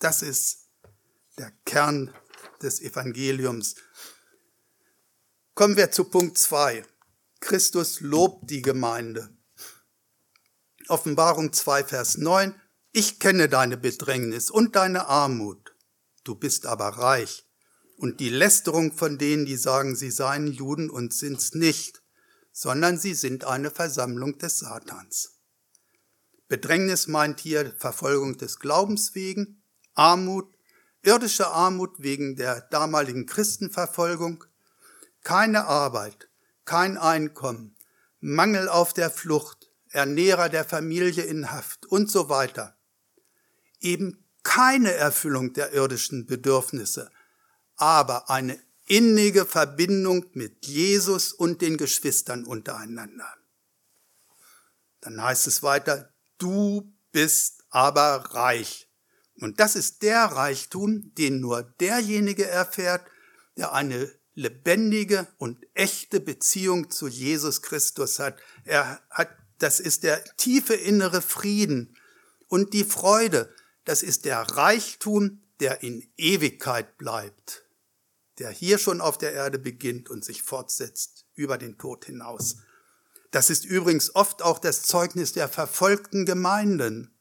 Das 0.00 0.22
ist 0.22 0.70
der 1.38 1.52
Kern 1.64 2.12
des 2.62 2.80
Evangeliums. 2.80 3.76
Kommen 5.54 5.76
wir 5.76 5.92
zu 5.92 6.02
Punkt 6.02 6.36
2. 6.36 6.84
Christus 7.44 8.00
lobt 8.00 8.48
die 8.48 8.62
Gemeinde. 8.62 9.28
Offenbarung 10.88 11.52
2, 11.52 11.84
Vers 11.84 12.16
9. 12.16 12.58
Ich 12.92 13.20
kenne 13.20 13.50
deine 13.50 13.76
Bedrängnis 13.76 14.50
und 14.50 14.76
deine 14.76 15.08
Armut. 15.08 15.76
Du 16.24 16.36
bist 16.36 16.64
aber 16.64 16.88
reich. 16.88 17.44
Und 17.98 18.20
die 18.20 18.30
Lästerung 18.30 18.94
von 18.94 19.18
denen, 19.18 19.44
die 19.44 19.58
sagen, 19.58 19.94
sie 19.94 20.10
seien 20.10 20.46
Juden 20.46 20.88
und 20.88 21.12
sind's 21.12 21.52
nicht, 21.52 22.02
sondern 22.50 22.96
sie 22.96 23.12
sind 23.12 23.44
eine 23.44 23.70
Versammlung 23.70 24.38
des 24.38 24.60
Satans. 24.60 25.34
Bedrängnis 26.48 27.08
meint 27.08 27.40
hier 27.40 27.74
Verfolgung 27.76 28.38
des 28.38 28.58
Glaubens 28.58 29.14
wegen, 29.14 29.62
Armut, 29.92 30.50
irdische 31.02 31.48
Armut 31.48 31.96
wegen 31.98 32.36
der 32.36 32.62
damaligen 32.62 33.26
Christenverfolgung, 33.26 34.44
keine 35.22 35.66
Arbeit, 35.66 36.30
kein 36.64 36.96
Einkommen, 36.96 37.76
Mangel 38.20 38.68
auf 38.68 38.92
der 38.92 39.10
Flucht, 39.10 39.70
Ernährer 39.90 40.48
der 40.48 40.64
Familie 40.64 41.24
in 41.24 41.52
Haft 41.52 41.86
und 41.86 42.10
so 42.10 42.28
weiter. 42.28 42.76
Eben 43.80 44.24
keine 44.42 44.92
Erfüllung 44.92 45.52
der 45.52 45.72
irdischen 45.72 46.26
Bedürfnisse, 46.26 47.10
aber 47.76 48.30
eine 48.30 48.58
innige 48.86 49.46
Verbindung 49.46 50.26
mit 50.32 50.66
Jesus 50.66 51.32
und 51.32 51.62
den 51.62 51.76
Geschwistern 51.76 52.44
untereinander. 52.44 53.36
Dann 55.00 55.22
heißt 55.22 55.46
es 55.46 55.62
weiter, 55.62 56.12
du 56.38 56.92
bist 57.12 57.64
aber 57.70 58.16
reich. 58.34 58.88
Und 59.40 59.60
das 59.60 59.76
ist 59.76 60.02
der 60.02 60.24
Reichtum, 60.24 61.14
den 61.14 61.40
nur 61.40 61.62
derjenige 61.62 62.46
erfährt, 62.46 63.06
der 63.56 63.72
eine 63.72 64.10
lebendige 64.34 65.26
und 65.38 65.64
echte 65.74 66.20
Beziehung 66.20 66.90
zu 66.90 67.06
Jesus 67.06 67.62
Christus 67.62 68.18
hat. 68.18 68.38
Er 68.64 69.00
hat, 69.10 69.30
das 69.58 69.80
ist 69.80 70.02
der 70.02 70.22
tiefe 70.36 70.74
innere 70.74 71.22
Frieden 71.22 71.96
und 72.48 72.74
die 72.74 72.84
Freude. 72.84 73.54
Das 73.84 74.02
ist 74.02 74.24
der 74.24 74.40
Reichtum, 74.40 75.42
der 75.60 75.82
in 75.82 76.08
Ewigkeit 76.16 76.98
bleibt, 76.98 77.64
der 78.38 78.50
hier 78.50 78.78
schon 78.78 79.00
auf 79.00 79.18
der 79.18 79.32
Erde 79.32 79.58
beginnt 79.58 80.10
und 80.10 80.24
sich 80.24 80.42
fortsetzt 80.42 81.26
über 81.34 81.58
den 81.58 81.78
Tod 81.78 82.04
hinaus. 82.04 82.56
Das 83.30 83.50
ist 83.50 83.64
übrigens 83.64 84.14
oft 84.14 84.42
auch 84.42 84.58
das 84.58 84.82
Zeugnis 84.82 85.32
der 85.32 85.48
verfolgten 85.48 86.24
Gemeinden. 86.24 87.14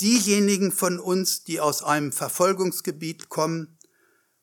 Diejenigen 0.00 0.70
von 0.70 0.98
uns, 0.98 1.44
die 1.44 1.60
aus 1.60 1.82
einem 1.82 2.12
Verfolgungsgebiet 2.12 3.28
kommen, 3.28 3.78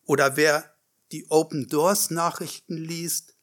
oder 0.04 0.38
wer 0.38 0.75
die 1.15 1.30
Open 1.30 1.69
Doors 1.69 2.10
Nachrichten 2.10 2.75
liest, 2.75 3.38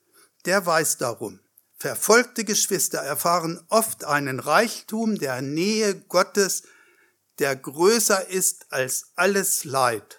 der 0.45 0.67
weiß 0.67 0.99
darum. 0.99 1.41
Verfolgte 1.79 2.45
Geschwister 2.45 2.99
erfahren 2.99 3.65
oft 3.71 4.05
einen 4.05 4.41
Reichtum 4.41 5.17
der 5.17 5.41
Nähe 5.41 5.95
Gottes, 5.95 6.65
der 7.39 7.57
größer 7.57 8.29
ist 8.29 8.67
als 8.71 9.13
alles 9.15 9.65
Leid. 9.65 10.19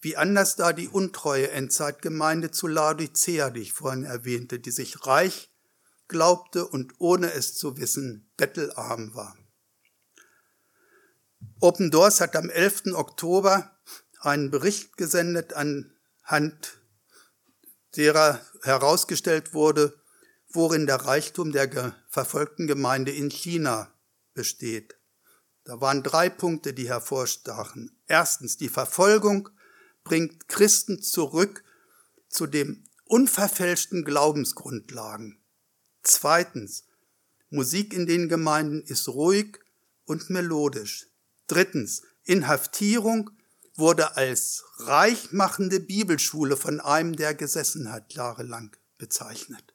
Wie 0.00 0.16
anders 0.16 0.54
da 0.54 0.72
die 0.72 0.86
untreue 0.86 1.50
Endzeitgemeinde 1.50 2.52
zu 2.52 2.68
Laodicea, 2.68 3.50
die 3.50 3.62
ich 3.62 3.72
vorhin 3.72 4.04
erwähnte, 4.04 4.60
die 4.60 4.70
sich 4.70 5.08
reich 5.08 5.50
glaubte 6.06 6.68
und 6.68 6.92
ohne 6.98 7.32
es 7.32 7.54
zu 7.54 7.78
wissen 7.78 8.30
bettelarm 8.36 9.16
war. 9.16 9.36
Open 11.58 11.90
Doors 11.90 12.20
hat 12.20 12.36
am 12.36 12.48
11. 12.48 12.94
Oktober 12.94 13.71
einen 14.26 14.50
Bericht 14.50 14.96
gesendet, 14.96 15.52
anhand 15.52 16.78
derer 17.96 18.40
herausgestellt 18.62 19.52
wurde, 19.52 20.00
worin 20.48 20.86
der 20.86 20.96
Reichtum 20.96 21.52
der 21.52 21.94
verfolgten 22.08 22.66
Gemeinde 22.66 23.12
in 23.12 23.30
China 23.30 23.92
besteht. 24.34 24.96
Da 25.64 25.80
waren 25.80 26.02
drei 26.02 26.28
Punkte, 26.28 26.72
die 26.72 26.88
hervorstachen. 26.88 27.96
Erstens, 28.06 28.56
die 28.56 28.68
Verfolgung 28.68 29.48
bringt 30.04 30.48
Christen 30.48 31.02
zurück 31.02 31.64
zu 32.28 32.46
dem 32.46 32.84
unverfälschten 33.04 34.04
Glaubensgrundlagen. 34.04 35.38
Zweitens, 36.02 36.84
Musik 37.50 37.92
in 37.92 38.06
den 38.06 38.28
Gemeinden 38.28 38.82
ist 38.82 39.08
ruhig 39.08 39.58
und 40.04 40.30
melodisch. 40.30 41.08
Drittens, 41.46 42.02
Inhaftierung 42.24 43.30
wurde 43.74 44.16
als 44.16 44.64
reichmachende 44.78 45.80
Bibelschule 45.80 46.56
von 46.56 46.80
einem, 46.80 47.16
der 47.16 47.34
gesessen 47.34 47.90
hat, 47.90 48.12
jahrelang 48.12 48.76
bezeichnet. 48.98 49.74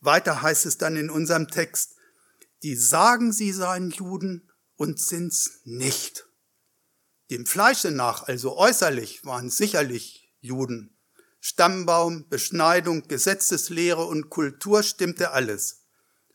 Weiter 0.00 0.42
heißt 0.42 0.66
es 0.66 0.78
dann 0.78 0.96
in 0.96 1.10
unserem 1.10 1.48
Text, 1.48 1.96
die 2.62 2.76
sagen, 2.76 3.32
sie 3.32 3.52
seien 3.52 3.90
Juden 3.90 4.50
und 4.76 5.00
sind's 5.00 5.60
nicht. 5.64 6.26
Dem 7.30 7.46
Fleische 7.46 7.90
nach, 7.90 8.24
also 8.24 8.56
äußerlich, 8.56 9.24
waren 9.24 9.50
sicherlich 9.50 10.32
Juden. 10.40 10.96
Stammbaum, 11.40 12.28
Beschneidung, 12.28 13.08
Gesetzeslehre 13.08 14.04
und 14.04 14.28
Kultur 14.30 14.82
stimmte 14.82 15.30
alles. 15.30 15.86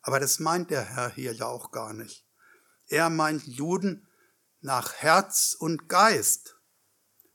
Aber 0.01 0.19
das 0.19 0.39
meint 0.39 0.71
der 0.71 0.83
Herr 0.83 1.11
hier 1.13 1.33
ja 1.33 1.47
auch 1.47 1.71
gar 1.71 1.93
nicht. 1.93 2.25
Er 2.87 3.09
meint 3.09 3.45
Juden 3.45 4.07
nach 4.65 4.93
Herz 4.95 5.55
und 5.57 5.87
Geist. 5.87 6.57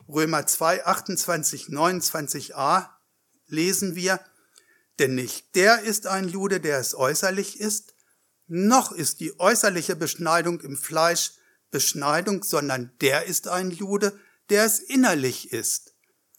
Römer 0.08 0.46
2, 0.46 0.84
28, 0.84 1.66
29a 1.66 2.88
lesen 3.46 3.94
wir, 3.94 4.20
denn 4.98 5.14
nicht 5.14 5.54
der 5.54 5.82
ist 5.82 6.08
ein 6.08 6.28
Jude, 6.28 6.60
der 6.60 6.78
es 6.78 6.94
äußerlich 6.94 7.60
ist, 7.60 7.94
noch 8.48 8.90
ist 8.90 9.20
die 9.20 9.38
äußerliche 9.38 9.94
Beschneidung 9.94 10.60
im 10.60 10.76
Fleisch 10.76 11.34
Beschneidung, 11.70 12.42
sondern 12.42 12.90
der 13.00 13.26
ist 13.26 13.46
ein 13.46 13.70
Jude, 13.70 14.18
der 14.48 14.64
es 14.64 14.80
innerlich 14.80 15.52
ist. 15.52 15.94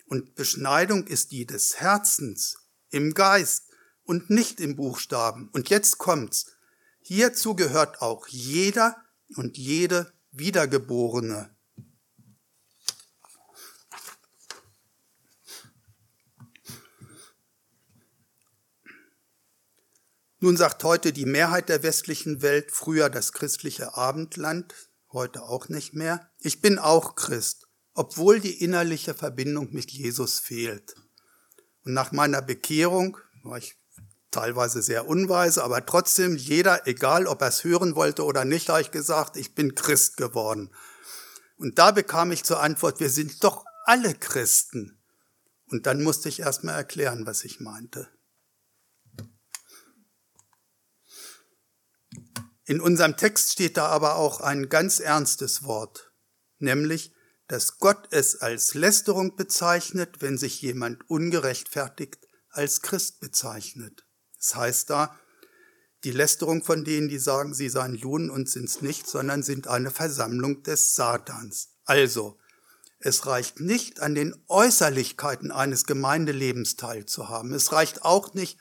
Und 0.08 0.36
Beschneidung 0.36 1.08
ist 1.08 1.32
die 1.32 1.46
des 1.46 1.80
Herzens, 1.80 2.58
im 2.90 3.14
Geist 3.14 3.70
und 4.04 4.30
nicht 4.30 4.60
im 4.60 4.76
Buchstaben. 4.76 5.48
Und 5.54 5.70
jetzt 5.70 6.00
kommt's. 6.00 6.48
Hierzu 7.00 7.56
gehört 7.56 8.02
auch 8.02 8.28
jeder 8.28 8.98
und 9.38 9.58
jede 9.58 10.12
Wiedergeborene. 10.32 11.56
Nun 20.40 20.58
sagt 20.58 20.84
heute 20.84 21.14
die 21.14 21.26
Mehrheit 21.26 21.70
der 21.70 21.84
westlichen 21.84 22.42
Welt, 22.42 22.72
früher 22.72 23.10
das 23.10 23.32
christliche 23.34 23.96
Abendland, 23.96 24.74
heute 25.12 25.44
auch 25.44 25.70
nicht 25.70 25.94
mehr, 25.94 26.32
ich 26.40 26.62
bin 26.62 26.80
auch 26.80 27.16
Christ, 27.16 27.68
obwohl 27.94 28.40
die 28.40 28.64
innerliche 28.64 29.14
Verbindung 29.14 29.72
mit 29.72 29.92
Jesus 29.92 30.40
fehlt. 30.40 30.96
Und 31.84 31.94
nach 31.94 32.12
meiner 32.12 32.42
Bekehrung 32.42 33.18
war 33.44 33.58
ich 33.58 33.81
teilweise 34.32 34.82
sehr 34.82 35.08
unweise, 35.08 35.64
aber 35.64 35.86
trotzdem 35.86 36.38
jeder, 36.38 36.88
egal 36.88 37.28
ob 37.28 37.42
er 37.42 37.50
es 37.50 37.64
hören 37.64 37.96
wollte 37.96 38.24
oder 38.26 38.46
nicht, 38.46 38.70
habe 38.70 38.82
ich 38.82 38.92
gesagt, 38.92 39.38
ich 39.38 39.54
bin 39.54 39.76
Christ 39.76 40.18
geworden. 40.18 40.72
Und 41.58 41.78
da 41.78 41.92
bekam 41.92 42.32
ich 42.32 42.44
zur 42.44 42.62
Antwort, 42.62 43.00
wir 43.00 43.10
sind 43.10 43.44
doch 43.44 43.66
alle 43.86 44.16
Christen. 44.16 45.00
Und 45.68 45.86
dann 45.86 46.02
musste 46.02 46.30
ich 46.30 46.40
erstmal 46.40 46.76
erklären, 46.76 47.26
was 47.26 47.44
ich 47.44 47.60
meinte. 47.60 48.10
In 52.66 52.80
unserem 52.80 53.18
Text 53.18 53.52
steht 53.52 53.78
da 53.78 53.88
aber 53.88 54.16
auch 54.16 54.40
ein 54.40 54.70
ganz 54.70 55.00
ernstes 55.00 55.64
Wort, 55.64 56.14
nämlich, 56.58 57.14
dass 57.48 57.80
Gott 57.80 58.08
es 58.12 58.38
als 58.38 58.76
Lästerung 58.76 59.36
bezeichnet, 59.36 60.22
wenn 60.22 60.38
sich 60.38 60.62
jemand 60.62 61.10
ungerechtfertigt 61.10 62.18
als 62.50 62.82
Christ 62.82 63.20
bezeichnet. 63.20 64.06
Es 64.42 64.50
das 64.50 64.56
heißt 64.56 64.90
da, 64.90 65.20
die 66.04 66.12
Lästerung 66.12 66.64
von 66.64 66.84
denen, 66.84 67.10
die 67.10 67.20
sagen, 67.20 67.54
sie 67.54 67.70
seien 67.70 67.94
Juden 67.94 68.32
und 68.32 68.50
sind's 68.50 68.82
nicht, 68.82 69.08
sondern 69.08 69.44
sind 69.44 69.68
eine 69.68 69.92
Versammlung 69.92 70.64
des 70.64 70.96
Satans. 70.96 71.70
Also, 71.86 72.40
es 72.98 73.28
reicht 73.28 73.60
nicht, 73.60 74.00
an 74.00 74.16
den 74.16 74.36
Äußerlichkeiten 74.48 75.52
eines 75.52 75.86
Gemeindelebens 75.86 76.76
teilzuhaben. 76.76 77.54
Es 77.54 77.72
reicht 77.72 78.04
auch 78.04 78.34
nicht, 78.34 78.58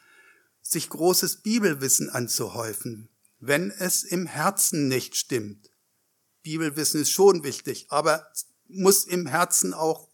sich 0.61 0.91
großes 0.91 1.37
Bibelwissen 1.37 2.11
anzuhäufen, 2.11 3.09
wenn 3.39 3.71
es 3.71 4.03
im 4.03 4.27
Herzen 4.27 4.89
nicht 4.89 5.17
stimmt. 5.17 5.71
Bibelwissen 6.43 7.01
ist 7.01 7.11
schon 7.11 7.43
wichtig, 7.43 7.87
aber 7.89 8.31
muss 8.69 9.05
im 9.05 9.27
Herzen 9.27 9.73
auch, 9.73 10.11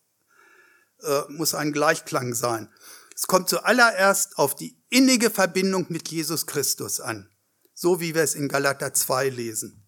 äh, 1.00 1.22
muss 1.28 1.54
ein 1.54 1.72
Gleichklang 1.72 2.34
sein. 2.34 2.72
Es 3.16 3.26
kommt 3.26 3.48
zuallererst 3.48 4.38
auf 4.38 4.54
die 4.54 4.75
innige 4.88 5.30
Verbindung 5.30 5.86
mit 5.88 6.08
Jesus 6.10 6.46
Christus 6.46 7.00
an, 7.00 7.30
so 7.74 8.00
wie 8.00 8.14
wir 8.14 8.22
es 8.22 8.34
in 8.34 8.48
Galater 8.48 8.94
2 8.94 9.28
lesen. 9.28 9.86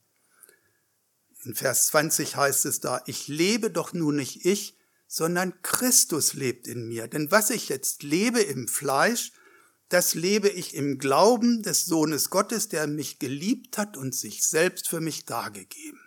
In 1.44 1.54
Vers 1.54 1.86
20 1.88 2.36
heißt 2.36 2.66
es 2.66 2.80
da, 2.80 3.02
ich 3.06 3.28
lebe 3.28 3.70
doch 3.70 3.92
nun 3.92 4.16
nicht 4.16 4.44
ich, 4.44 4.76
sondern 5.06 5.62
Christus 5.62 6.34
lebt 6.34 6.66
in 6.66 6.86
mir. 6.86 7.08
Denn 7.08 7.30
was 7.30 7.50
ich 7.50 7.68
jetzt 7.68 8.02
lebe 8.02 8.40
im 8.40 8.68
Fleisch, 8.68 9.32
das 9.88 10.14
lebe 10.14 10.48
ich 10.50 10.74
im 10.74 10.98
Glauben 10.98 11.62
des 11.62 11.86
Sohnes 11.86 12.28
Gottes, 12.28 12.68
der 12.68 12.86
mich 12.86 13.18
geliebt 13.18 13.78
hat 13.78 13.96
und 13.96 14.14
sich 14.14 14.46
selbst 14.46 14.88
für 14.88 15.00
mich 15.00 15.24
dargegeben. 15.24 16.00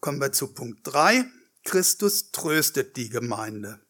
Kommen 0.00 0.20
wir 0.20 0.30
zu 0.30 0.54
Punkt 0.54 0.80
3. 0.84 1.24
Christus 1.64 2.30
tröstet 2.30 2.96
die 2.96 3.08
Gemeinde. 3.08 3.80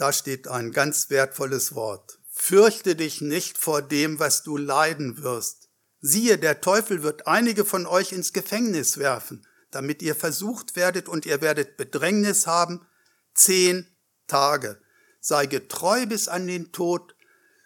Da 0.00 0.14
steht 0.14 0.48
ein 0.48 0.72
ganz 0.72 1.10
wertvolles 1.10 1.74
Wort. 1.74 2.20
Fürchte 2.30 2.96
dich 2.96 3.20
nicht 3.20 3.58
vor 3.58 3.82
dem, 3.82 4.18
was 4.18 4.42
du 4.42 4.56
leiden 4.56 5.22
wirst. 5.22 5.68
Siehe, 6.00 6.38
der 6.38 6.62
Teufel 6.62 7.02
wird 7.02 7.26
einige 7.26 7.66
von 7.66 7.84
euch 7.84 8.12
ins 8.12 8.32
Gefängnis 8.32 8.96
werfen, 8.96 9.46
damit 9.70 10.00
ihr 10.00 10.14
versucht 10.14 10.74
werdet 10.74 11.06
und 11.06 11.26
ihr 11.26 11.42
werdet 11.42 11.76
Bedrängnis 11.76 12.46
haben. 12.46 12.86
Zehn 13.34 13.86
Tage. 14.26 14.80
Sei 15.20 15.44
getreu 15.44 16.06
bis 16.06 16.28
an 16.28 16.46
den 16.46 16.72
Tod, 16.72 17.14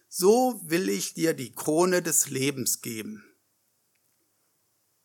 so 0.09 0.61
will 0.65 0.89
ich 0.89 1.15
dir 1.15 1.35
die 1.35 1.53
Krone 1.53 2.03
des 2.03 2.31
Lebens 2.31 2.81
geben. 2.81 3.23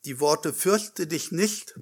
Die 0.05 0.19
Worte 0.19 0.51
fürchte 0.51 1.05
dich 1.05 1.31
nicht. 1.31 1.79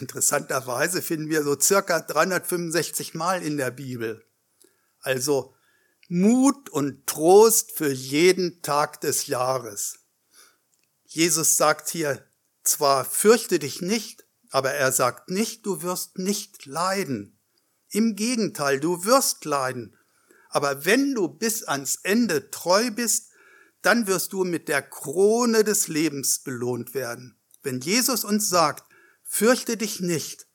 Interessanterweise 0.00 1.02
finden 1.02 1.28
wir 1.28 1.42
so 1.42 1.60
circa 1.60 2.00
365 2.00 3.12
Mal 3.12 3.42
in 3.42 3.58
der 3.58 3.70
Bibel. 3.70 4.24
Also 5.02 5.54
Mut 6.08 6.70
und 6.70 7.06
Trost 7.06 7.72
für 7.72 7.92
jeden 7.92 8.62
Tag 8.62 9.00
des 9.00 9.26
Jahres. 9.26 9.98
Jesus 11.04 11.56
sagt 11.56 11.90
hier 11.90 12.26
zwar, 12.64 13.04
fürchte 13.04 13.58
dich 13.58 13.82
nicht, 13.82 14.24
aber 14.50 14.72
er 14.72 14.92
sagt 14.92 15.30
nicht, 15.30 15.66
du 15.66 15.82
wirst 15.82 16.18
nicht 16.18 16.66
leiden. 16.66 17.38
Im 17.90 18.16
Gegenteil, 18.16 18.80
du 18.80 19.04
wirst 19.04 19.44
leiden. 19.44 19.96
Aber 20.48 20.84
wenn 20.84 21.14
du 21.14 21.28
bis 21.28 21.64
ans 21.64 21.96
Ende 22.02 22.50
treu 22.50 22.90
bist, 22.90 23.30
dann 23.82 24.06
wirst 24.06 24.32
du 24.32 24.44
mit 24.44 24.68
der 24.68 24.82
Krone 24.82 25.64
des 25.64 25.88
Lebens 25.88 26.38
belohnt 26.40 26.94
werden. 26.94 27.36
Wenn 27.62 27.80
Jesus 27.80 28.24
uns 28.24 28.48
sagt, 28.48 28.84
fürchte 29.22 29.76
dich 29.76 30.00
nicht, 30.00 30.46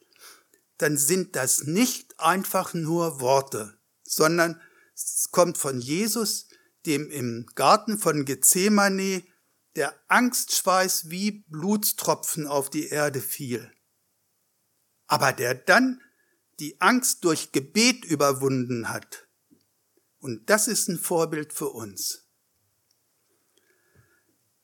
dann 0.77 0.97
sind 0.97 1.35
das 1.35 1.63
nicht 1.63 2.19
einfach 2.19 2.73
nur 2.73 3.19
Worte, 3.19 3.76
sondern 4.07 4.61
es 4.95 5.29
kommt 5.31 5.57
von 5.57 5.79
Jesus, 5.79 6.47
dem 6.85 7.09
im 7.11 7.45
Garten 7.55 7.97
von 7.97 8.25
Gethsemane 8.25 9.23
der 9.75 9.93
Angstschweiß 10.07 11.09
wie 11.09 11.43
Blutstropfen 11.49 12.47
auf 12.47 12.69
die 12.69 12.87
Erde 12.87 13.21
fiel. 13.21 13.71
Aber 15.05 15.33
der 15.33 15.53
dann 15.53 16.01
die 16.59 16.81
Angst 16.81 17.23
durch 17.23 17.51
Gebet 17.51 18.03
überwunden 18.05 18.89
hat. 18.89 19.27
Und 20.19 20.49
das 20.49 20.67
ist 20.67 20.87
ein 20.87 20.97
Vorbild 20.97 21.53
für 21.53 21.69
uns. 21.69 22.27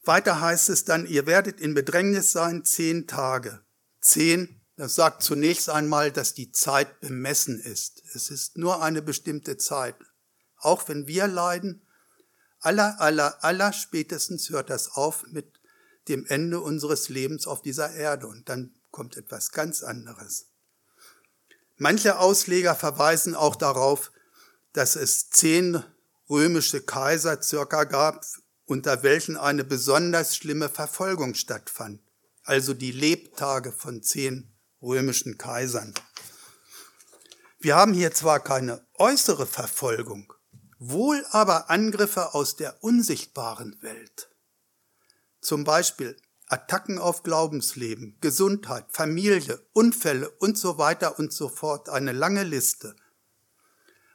Weiter 0.03 0.41
heißt 0.41 0.69
es 0.69 0.83
dann, 0.83 1.05
ihr 1.05 1.27
werdet 1.27 1.61
in 1.61 1.73
Bedrängnis 1.73 2.31
sein 2.31 2.65
zehn 2.65 3.07
Tage. 3.07 3.63
Zehn, 4.01 4.62
das 4.75 4.95
sagt 4.95 5.21
zunächst 5.21 5.69
einmal, 5.69 6.11
dass 6.11 6.33
die 6.33 6.51
Zeit 6.51 6.99
bemessen 6.99 7.59
ist. 7.59 8.01
Es 8.13 8.29
ist 8.31 8.57
nur 8.57 8.81
eine 8.81 9.01
bestimmte 9.01 9.57
Zeit. 9.57 9.95
Auch 10.57 10.87
wenn 10.87 11.07
wir 11.07 11.27
leiden, 11.27 11.85
aller, 12.59 12.99
aller, 12.99 13.43
aller 13.43 13.73
spätestens 13.73 14.49
hört 14.49 14.69
das 14.69 14.91
auf 14.91 15.25
mit 15.27 15.59
dem 16.07 16.25
Ende 16.25 16.59
unseres 16.59 17.09
Lebens 17.09 17.45
auf 17.47 17.61
dieser 17.61 17.93
Erde 17.93 18.27
und 18.27 18.49
dann 18.49 18.73
kommt 18.91 19.15
etwas 19.15 19.51
ganz 19.51 19.83
anderes. 19.83 20.47
Manche 21.77 22.19
Ausleger 22.19 22.75
verweisen 22.75 23.35
auch 23.35 23.55
darauf, 23.55 24.11
dass 24.73 24.95
es 24.95 25.29
zehn 25.29 25.83
römische 26.29 26.81
Kaiser 26.81 27.41
circa 27.41 27.83
gab, 27.83 28.25
unter 28.65 29.03
welchen 29.03 29.37
eine 29.37 29.63
besonders 29.63 30.35
schlimme 30.35 30.69
Verfolgung 30.69 31.35
stattfand, 31.35 32.01
also 32.43 32.73
die 32.73 32.91
Lebtage 32.91 33.71
von 33.71 34.01
zehn 34.01 34.52
römischen 34.83 35.37
Kaisern. 35.37 35.93
Wir 37.59 37.75
haben 37.75 37.93
hier 37.93 38.11
zwar 38.13 38.41
keine 38.41 38.85
äußere 38.95 39.47
Verfolgung, 39.47 40.33
wohl 40.77 41.25
aber 41.31 41.69
Angriffe 41.69 42.33
aus 42.33 42.57
der 42.57 42.83
unsichtbaren 42.83 43.81
Welt. 43.81 44.29
Zum 45.39 45.63
Beispiel 45.63 46.17
Attacken 46.47 46.99
auf 46.99 47.23
Glaubensleben, 47.23 48.17
Gesundheit, 48.19 48.85
Familie, 48.89 49.65
Unfälle 49.71 50.29
und 50.29 50.57
so 50.57 50.77
weiter 50.77 51.17
und 51.17 51.31
so 51.31 51.47
fort, 51.47 51.87
eine 51.89 52.11
lange 52.11 52.43
Liste. 52.43 52.95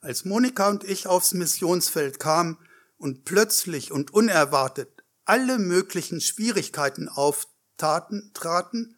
Als 0.02 0.24
Monika 0.24 0.68
und 0.68 0.84
ich 0.84 1.06
aufs 1.06 1.32
Missionsfeld 1.32 2.20
kamen 2.20 2.58
und 2.98 3.24
plötzlich 3.24 3.90
und 3.90 4.12
unerwartet 4.12 5.02
alle 5.24 5.58
möglichen 5.58 6.20
Schwierigkeiten 6.20 7.08
auftaten, 7.08 8.30
traten, 8.34 8.97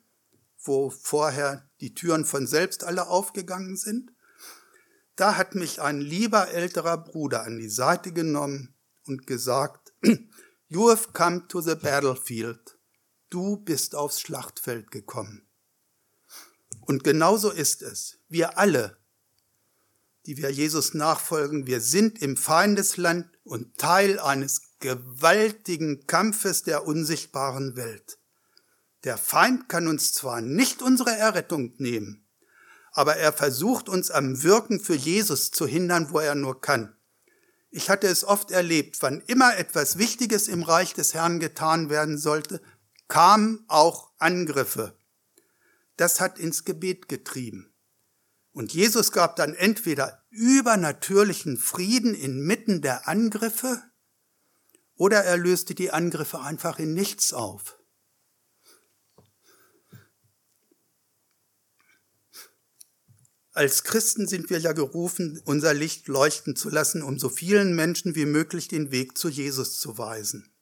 wo 0.63 0.91
vorher 0.91 1.69
die 1.81 1.95
Türen 1.95 2.25
von 2.25 2.47
selbst 2.47 2.85
alle 2.85 3.09
aufgegangen 3.09 3.77
sind, 3.77 4.13
da 5.17 5.37
hat 5.37 5.55
mich 5.55 5.81
ein 5.81 6.01
lieber 6.01 6.49
älterer 6.49 6.97
Bruder 6.99 7.43
an 7.43 7.59
die 7.59 7.69
Seite 7.69 8.13
genommen 8.13 8.75
und 9.07 9.27
gesagt, 9.27 9.93
You 10.69 10.89
have 10.89 11.09
come 11.13 11.49
to 11.49 11.61
the 11.61 11.75
battlefield. 11.75 12.79
Du 13.29 13.57
bist 13.57 13.97
aufs 13.97 14.21
Schlachtfeld 14.21 14.93
gekommen. 14.93 15.49
Und 16.83 17.03
genauso 17.03 17.51
ist 17.51 17.83
es. 17.83 18.19
Wir 18.29 18.57
alle, 18.57 18.97
die 20.27 20.37
wir 20.37 20.51
Jesus 20.51 20.95
nachfolgen, 20.95 21.67
wir 21.67 21.81
sind 21.81 22.23
im 22.23 22.37
Feindesland 22.37 23.27
und 23.43 23.79
Teil 23.79 24.21
eines 24.21 24.63
gewaltigen 24.79 26.07
Kampfes 26.07 26.63
der 26.63 26.87
unsichtbaren 26.87 27.75
Welt. 27.75 28.20
Der 29.05 29.17
Feind 29.17 29.69
kann 29.69 29.89
uns 29.89 30.13
zwar 30.13 30.41
nicht 30.41 30.83
unsere 30.83 31.17
Errettung 31.17 31.75
nehmen, 31.79 32.27
aber 32.93 33.17
er 33.17 33.33
versucht 33.33 33.89
uns 33.89 34.11
am 34.11 34.43
Wirken 34.43 34.81
für 34.81 34.95
Jesus 34.95 35.51
zu 35.51 35.67
hindern, 35.67 36.11
wo 36.11 36.19
er 36.19 36.35
nur 36.35 36.61
kann. 36.61 36.95
Ich 37.71 37.89
hatte 37.89 38.09
es 38.09 38.25
oft 38.25 38.51
erlebt, 38.51 38.99
wann 39.01 39.21
immer 39.21 39.57
etwas 39.57 39.97
Wichtiges 39.97 40.49
im 40.49 40.63
Reich 40.63 40.93
des 40.93 41.15
Herrn 41.15 41.39
getan 41.39 41.89
werden 41.89 42.19
sollte, 42.19 42.61
kamen 43.09 43.65
auch 43.69 44.11
Angriffe. 44.19 44.97
Das 45.97 46.21
hat 46.21 46.39
ins 46.39 46.65
Gebet 46.65 47.09
getrieben. 47.09 47.73
Und 48.53 48.73
Jesus 48.75 49.13
gab 49.13 49.37
dann 49.37 49.55
entweder 49.55 50.25
übernatürlichen 50.31 51.57
Frieden 51.57 52.15
inmitten 52.15 52.83
der 52.83 53.09
Angriffe 53.09 53.83
oder 54.97 55.25
er 55.25 55.37
löste 55.37 55.75
die 55.75 55.93
Angriffe 55.93 56.41
einfach 56.41 56.79
in 56.79 56.93
nichts 56.93 57.33
auf. 57.33 57.80
Als 63.53 63.83
Christen 63.83 64.29
sind 64.29 64.49
wir 64.49 64.59
ja 64.59 64.73
gerufen, 64.73 65.43
unser 65.45 65.75
Licht 65.75 66.07
leuchten 66.07 66.55
zu 66.55 66.71
lassen, 66.71 67.03
um 67.03 67.19
so 67.19 67.29
vielen 67.29 67.75
Menschen 67.75 68.15
wie 68.15 68.27
möglich 68.27 68.69
den 68.69 68.93
Weg 68.93 69.19
zu 69.19 69.29
Jesus 69.29 69.81
zu 69.81 69.99
weisen. 69.99 70.53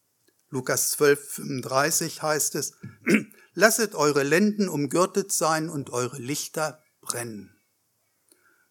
Lukas 0.49 0.93
12, 0.93 1.33
35 1.33 2.23
heißt 2.23 2.55
es, 2.55 2.73
Lasset 3.55 3.95
eure 3.95 4.23
Lenden 4.23 4.69
umgürtet 4.69 5.33
sein 5.33 5.69
und 5.69 5.91
eure 5.91 6.19
Lichter 6.19 6.83
brennen. 7.03 7.55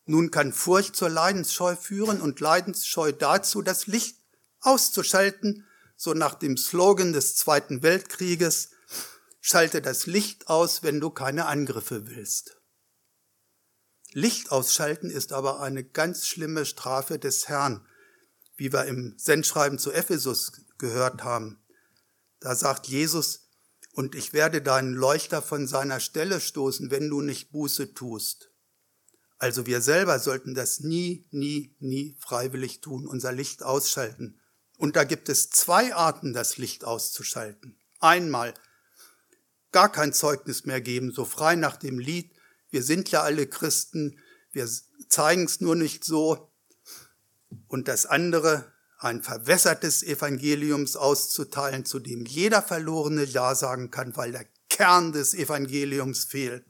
Nun 0.06 0.32
kann 0.32 0.54
Furcht 0.54 0.96
zur 0.96 1.10
Leidensscheu 1.10 1.76
führen 1.76 2.22
und 2.22 2.40
Leidensscheu 2.40 3.12
dazu, 3.12 3.62
das 3.62 3.86
Licht 3.86 4.18
auszuschalten, 4.62 5.66
so 5.96 6.14
nach 6.14 6.36
dem 6.36 6.58
Slogan 6.58 7.14
des 7.14 7.36
Zweiten 7.36 7.84
Weltkrieges, 7.84 8.72
schalte 9.42 9.82
das 9.82 10.08
Licht 10.08 10.48
aus, 10.48 10.82
wenn 10.82 11.00
du 11.00 11.10
keine 11.10 11.46
Angriffe 11.46 12.08
willst. 12.08 12.57
Licht 14.18 14.52
ausschalten 14.52 15.12
ist 15.12 15.32
aber 15.32 15.60
eine 15.62 15.84
ganz 15.84 16.26
schlimme 16.26 16.66
Strafe 16.66 17.20
des 17.20 17.50
Herrn, 17.50 17.86
wie 18.56 18.74
wir 18.74 18.86
im 18.86 19.14
Sendschreiben 19.16 19.78
zu 19.78 19.92
Ephesus 19.92 20.54
gehört 20.80 21.24
haben. 21.24 21.62
Da 22.40 22.56
sagt 22.56 22.88
Jesus, 22.88 23.52
und 23.92 24.16
ich 24.16 24.34
werde 24.34 24.64
deinen 24.64 24.94
Leuchter 24.94 25.44
von 25.44 25.68
seiner 25.68 26.00
Stelle 26.00 26.42
stoßen, 26.42 26.90
wenn 26.90 27.12
du 27.12 27.22
nicht 27.22 27.52
Buße 27.52 27.94
tust. 27.94 28.50
Also 29.38 29.68
wir 29.68 29.82
selber 29.82 30.18
sollten 30.18 30.56
das 30.56 30.80
nie, 30.80 31.28
nie, 31.30 31.76
nie 31.78 32.18
freiwillig 32.20 32.82
tun, 32.82 33.06
unser 33.06 33.32
Licht 33.32 33.62
ausschalten. 33.62 34.40
Und 34.78 34.96
da 34.96 35.04
gibt 35.04 35.30
es 35.30 35.52
zwei 35.52 35.94
Arten, 35.94 36.34
das 36.34 36.58
Licht 36.58 36.86
auszuschalten. 36.86 37.78
Einmal 38.00 38.56
gar 39.72 39.92
kein 39.92 40.12
Zeugnis 40.12 40.66
mehr 40.66 40.82
geben, 40.82 41.12
so 41.12 41.24
frei 41.24 41.56
nach 41.56 41.78
dem 41.78 42.00
Lied, 42.00 42.32
wir 42.70 42.84
sind 42.84 43.10
ja 43.12 43.24
alle 43.24 43.48
Christen, 43.48 44.20
wir 44.52 44.68
zeigen 45.10 45.46
es 45.46 45.62
nur 45.62 45.76
nicht 45.76 46.04
so. 46.04 46.52
Und 47.68 47.88
das 47.88 48.06
andere, 48.06 48.74
ein 49.00 49.22
verwässertes 49.22 50.04
Evangeliums 50.04 50.96
auszuteilen, 50.96 51.86
zu 51.86 52.00
dem 52.00 52.26
jeder 52.26 52.62
Verlorene 52.62 53.24
Ja 53.24 53.56
sagen 53.56 53.92
kann, 53.92 54.18
weil 54.18 54.32
der 54.32 54.48
Kern 54.70 55.12
des 55.12 55.34
Evangeliums 55.34 56.26
fehlt, 56.26 56.66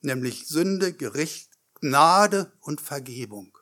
nämlich 0.00 0.48
Sünde, 0.48 0.92
Gericht, 0.92 1.50
Gnade 1.80 2.52
und 2.60 2.80
Vergebung. 2.80 3.56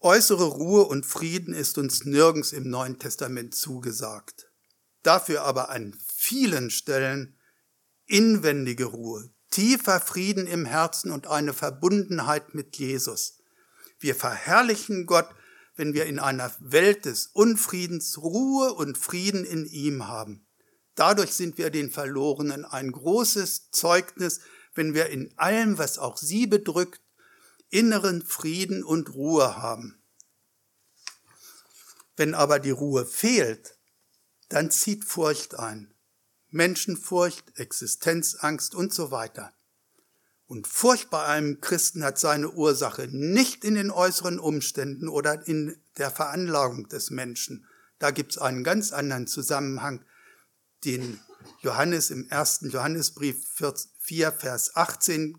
Äußere 0.00 0.44
Ruhe 0.44 0.84
und 0.84 1.06
Frieden 1.06 1.54
ist 1.54 1.76
uns 1.76 2.04
nirgends 2.04 2.52
im 2.52 2.70
Neuen 2.70 2.98
Testament 2.98 3.54
zugesagt. 3.54 4.47
Dafür 5.02 5.42
aber 5.42 5.70
an 5.70 5.96
vielen 6.14 6.70
Stellen 6.70 7.38
inwendige 8.06 8.86
Ruhe, 8.86 9.30
tiefer 9.50 10.00
Frieden 10.00 10.46
im 10.46 10.64
Herzen 10.64 11.12
und 11.12 11.26
eine 11.26 11.52
Verbundenheit 11.52 12.54
mit 12.54 12.76
Jesus. 12.76 13.38
Wir 13.98 14.14
verherrlichen 14.14 15.06
Gott, 15.06 15.28
wenn 15.76 15.94
wir 15.94 16.06
in 16.06 16.18
einer 16.18 16.52
Welt 16.58 17.04
des 17.04 17.26
Unfriedens 17.28 18.18
Ruhe 18.18 18.74
und 18.74 18.98
Frieden 18.98 19.44
in 19.44 19.64
ihm 19.66 20.08
haben. 20.08 20.46
Dadurch 20.94 21.34
sind 21.34 21.58
wir 21.58 21.70
den 21.70 21.90
Verlorenen 21.90 22.64
ein 22.64 22.90
großes 22.90 23.70
Zeugnis, 23.70 24.40
wenn 24.74 24.94
wir 24.94 25.06
in 25.06 25.32
allem, 25.38 25.78
was 25.78 25.98
auch 25.98 26.16
sie 26.16 26.48
bedrückt, 26.48 27.00
inneren 27.70 28.22
Frieden 28.22 28.82
und 28.82 29.14
Ruhe 29.14 29.56
haben. 29.56 30.02
Wenn 32.16 32.34
aber 32.34 32.58
die 32.58 32.72
Ruhe 32.72 33.06
fehlt, 33.06 33.77
dann 34.48 34.70
zieht 34.70 35.04
Furcht 35.04 35.58
ein. 35.58 35.92
Menschenfurcht, 36.50 37.58
Existenzangst 37.58 38.74
und 38.74 38.92
so 38.92 39.10
weiter. 39.10 39.52
Und 40.46 40.66
Furcht 40.66 41.10
bei 41.10 41.24
einem 41.24 41.60
Christen 41.60 42.02
hat 42.02 42.18
seine 42.18 42.50
Ursache 42.50 43.06
nicht 43.08 43.64
in 43.64 43.74
den 43.74 43.90
äußeren 43.90 44.38
Umständen 44.38 45.08
oder 45.08 45.46
in 45.46 45.76
der 45.98 46.10
Veranlagung 46.10 46.88
des 46.88 47.10
Menschen. 47.10 47.66
Da 47.98 48.12
gibt 48.12 48.32
es 48.32 48.38
einen 48.38 48.64
ganz 48.64 48.92
anderen 48.92 49.26
Zusammenhang, 49.26 50.04
den 50.84 51.20
Johannes 51.60 52.10
im 52.10 52.28
ersten 52.30 52.70
Johannesbrief 52.70 53.46
4, 53.98 54.32
Vers 54.32 54.74
18 54.74 55.38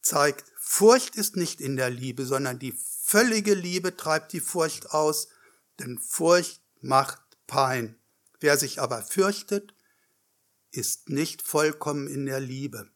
zeigt. 0.00 0.50
Furcht 0.56 1.16
ist 1.16 1.36
nicht 1.36 1.60
in 1.60 1.76
der 1.76 1.90
Liebe, 1.90 2.24
sondern 2.24 2.58
die 2.58 2.72
völlige 3.04 3.54
Liebe 3.54 3.96
treibt 3.96 4.32
die 4.32 4.40
Furcht 4.40 4.92
aus, 4.92 5.28
denn 5.78 5.98
Furcht 5.98 6.62
macht 6.80 7.20
Pein. 7.50 7.96
Wer 8.38 8.56
sich 8.56 8.80
aber 8.80 9.02
fürchtet, 9.02 9.74
ist 10.70 11.08
nicht 11.08 11.42
vollkommen 11.42 12.06
in 12.06 12.26
der 12.26 12.38
Liebe. 12.38 12.88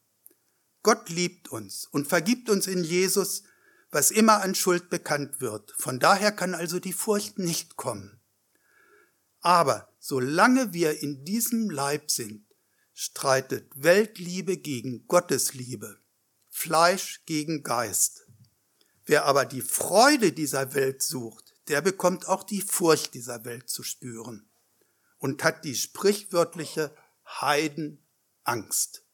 Gott 0.84 1.10
liebt 1.10 1.48
uns 1.48 1.86
und 1.90 2.06
vergibt 2.06 2.48
uns 2.48 2.68
in 2.68 2.84
Jesus, 2.84 3.42
was 3.90 4.12
immer 4.12 4.42
an 4.42 4.54
Schuld 4.54 4.90
bekannt 4.90 5.40
wird. 5.40 5.74
Von 5.76 5.98
daher 5.98 6.30
kann 6.30 6.54
also 6.54 6.78
die 6.78 6.92
Furcht 6.92 7.36
nicht 7.36 7.76
kommen. 7.76 8.20
Aber 9.40 9.92
solange 9.98 10.72
wir 10.72 11.02
in 11.02 11.24
diesem 11.24 11.68
Leib 11.68 12.12
sind, 12.12 12.46
streitet 12.92 13.72
Weltliebe 13.74 14.56
gegen 14.56 15.08
Gottesliebe, 15.08 15.98
Fleisch 16.48 17.22
gegen 17.26 17.64
Geist. 17.64 18.28
Wer 19.04 19.24
aber 19.24 19.46
die 19.46 19.62
Freude 19.62 20.30
dieser 20.30 20.74
Welt 20.74 21.02
sucht, 21.02 21.43
der 21.68 21.80
bekommt 21.80 22.28
auch 22.28 22.42
die 22.42 22.60
Furcht 22.60 23.14
dieser 23.14 23.44
Welt 23.44 23.68
zu 23.68 23.82
spüren 23.82 24.48
und 25.18 25.42
hat 25.42 25.64
die 25.64 25.74
sprichwörtliche 25.74 26.94
Heidenangst. 27.26 29.04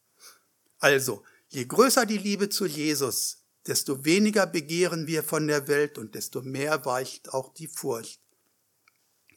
Also, 0.79 1.23
je 1.49 1.65
größer 1.65 2.05
die 2.05 2.17
Liebe 2.17 2.49
zu 2.49 2.65
Jesus, 2.65 3.45
desto 3.67 4.03
weniger 4.03 4.47
begehren 4.47 5.07
wir 5.07 5.23
von 5.23 5.47
der 5.47 5.67
Welt 5.67 5.97
und 5.97 6.15
desto 6.15 6.41
mehr 6.41 6.85
weicht 6.85 7.29
auch 7.29 7.53
die 7.53 7.67
Furcht. 7.67 8.19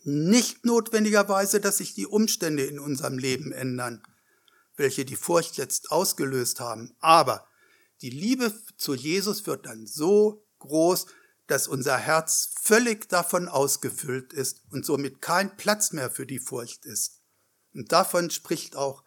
Nicht 0.03 0.64
notwendigerweise, 0.64 1.61
dass 1.61 1.79
sich 1.79 1.94
die 1.94 2.07
Umstände 2.07 2.64
in 2.64 2.79
unserem 2.79 3.18
Leben 3.18 3.53
ändern, 3.53 4.03
welche 4.77 5.05
die 5.05 5.16
Furcht 5.16 5.57
jetzt 5.57 5.90
ausgelöst 5.90 6.61
haben, 6.61 6.94
aber 7.00 7.46
die 8.03 8.11
Liebe 8.11 8.53
zu 8.77 8.94
Jesus 8.94 9.46
wird 9.46 9.66
dann 9.66 9.87
so 9.87 10.44
groß, 10.59 11.07
dass 11.47 11.69
unser 11.69 11.97
Herz 11.99 12.51
völlig 12.61 13.09
davon 13.09 13.49
ausgefüllt 13.49 14.33
ist 14.33 14.63
und 14.71 14.87
somit 14.87 15.21
kein 15.21 15.57
Platz 15.57 15.93
mehr 15.93 16.11
für 16.11 16.27
die 16.27 16.39
Furcht 16.39 16.87
ist. 16.87 17.21
Und 17.75 17.93
davon 17.93 18.31
spricht 18.31 18.77
auch 18.77 19.05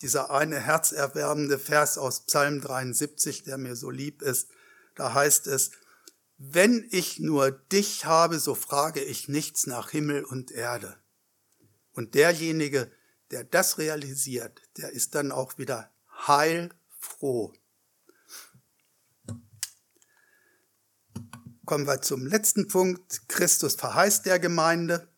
dieser 0.00 0.30
eine 0.30 0.60
herzerwärmende 0.60 1.58
Vers 1.58 1.98
aus 1.98 2.26
Psalm 2.26 2.60
73, 2.60 3.42
der 3.44 3.58
mir 3.58 3.76
so 3.76 3.90
lieb 3.90 4.22
ist. 4.22 4.48
Da 4.94 5.14
heißt 5.14 5.46
es, 5.46 5.72
wenn 6.36 6.86
ich 6.90 7.20
nur 7.20 7.50
dich 7.50 8.04
habe, 8.04 8.38
so 8.38 8.54
frage 8.54 9.02
ich 9.02 9.28
nichts 9.28 9.66
nach 9.66 9.90
Himmel 9.90 10.24
und 10.24 10.50
Erde. 10.50 10.96
Und 11.92 12.14
derjenige, 12.14 12.90
der 13.30 13.44
das 13.44 13.78
realisiert, 13.78 14.60
der 14.76 14.90
ist 14.90 15.14
dann 15.14 15.32
auch 15.32 15.58
wieder 15.58 15.90
heilfroh. 16.26 17.52
Kommen 21.64 21.86
wir 21.86 22.02
zum 22.02 22.26
letzten 22.26 22.68
Punkt. 22.68 23.28
Christus 23.28 23.74
verheißt 23.74 24.26
der 24.26 24.38
Gemeinde. 24.38 25.08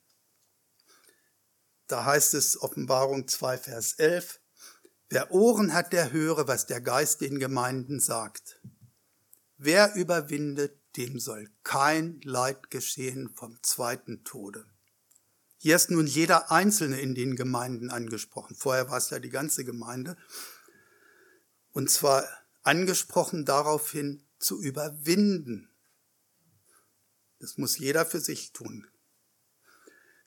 Da 1.87 2.05
heißt 2.05 2.35
es 2.35 2.61
Offenbarung 2.61 3.29
2, 3.29 3.59
Vers 3.59 3.93
11. 3.95 4.41
Wer 5.09 5.31
Ohren 5.31 5.73
hat, 5.73 5.93
der 5.93 6.13
höre, 6.13 6.49
was 6.49 6.67
der 6.67 6.81
Geist 6.81 7.21
den 7.21 7.39
Gemeinden 7.39 8.01
sagt. 8.01 8.61
Wer 9.57 9.95
überwindet, 9.95 10.81
dem 10.97 11.19
soll 11.19 11.49
kein 11.63 12.21
Leid 12.23 12.71
geschehen 12.71 13.31
vom 13.35 13.59
zweiten 13.63 14.25
Tode. 14.25 14.67
Hier 15.59 15.77
ist 15.77 15.91
nun 15.91 16.07
jeder 16.07 16.51
Einzelne 16.51 17.01
in 17.01 17.15
den 17.15 17.37
Gemeinden 17.37 17.91
angesprochen. 17.91 18.57
Vorher 18.57 18.91
war 18.91 18.99
es 18.99 19.11
ja 19.11 19.19
die 19.19 19.31
ganze 19.31 19.65
Gemeinde. 19.65 20.17
Und 21.73 21.91
zwar 21.91 22.25
angesprochen 22.63 23.45
daraufhin 23.45 24.23
zu 24.39 24.61
überwinden. 24.61 25.71
Das 27.47 27.59
muss 27.59 27.79
jeder 27.79 28.05
für 28.05 28.19
sich 28.19 28.53
tun. 28.53 28.89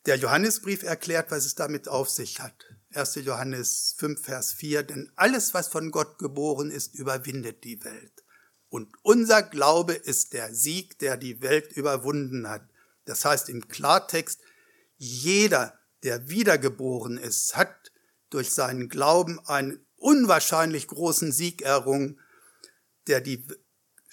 Der 0.06 0.16
Johannesbrief 0.16 0.84
erklärt, 0.84 1.32
was 1.32 1.46
es 1.46 1.54
damit 1.54 1.90
auf 1.90 2.10
sich 2.10 2.40
hat. 2.40 2.56
1. 2.94 3.16
Johannes 3.16 3.94
5, 3.98 4.24
Vers 4.24 4.54
4, 4.54 4.84
denn 4.84 5.12
alles, 5.18 5.54
was 5.54 5.68
von 5.68 5.92
Gott 5.92 6.18
geboren 6.18 6.72
ist, 6.72 6.96
überwindet 6.96 7.66
die 7.66 7.84
Welt. 7.84 8.24
Und 8.70 8.96
unser 9.02 9.44
Glaube 9.44 9.96
ist 9.96 10.32
der 10.32 10.54
Sieg, 10.56 10.98
der 11.00 11.18
die 11.18 11.42
Welt 11.42 11.74
überwunden 11.74 12.48
hat. 12.48 12.66
Das 13.04 13.26
heißt 13.26 13.50
im 13.50 13.68
Klartext, 13.68 14.40
jeder, 14.96 15.78
der 16.04 16.30
wiedergeboren 16.30 17.18
ist, 17.18 17.58
hat 17.58 17.92
durch 18.30 18.52
seinen 18.52 18.88
Glauben 18.88 19.46
einen 19.46 19.86
unwahrscheinlich 19.98 20.88
großen 20.88 21.34
Sieg 21.34 21.64
errungen, 21.64 22.22
der 23.08 23.20
die 23.20 23.46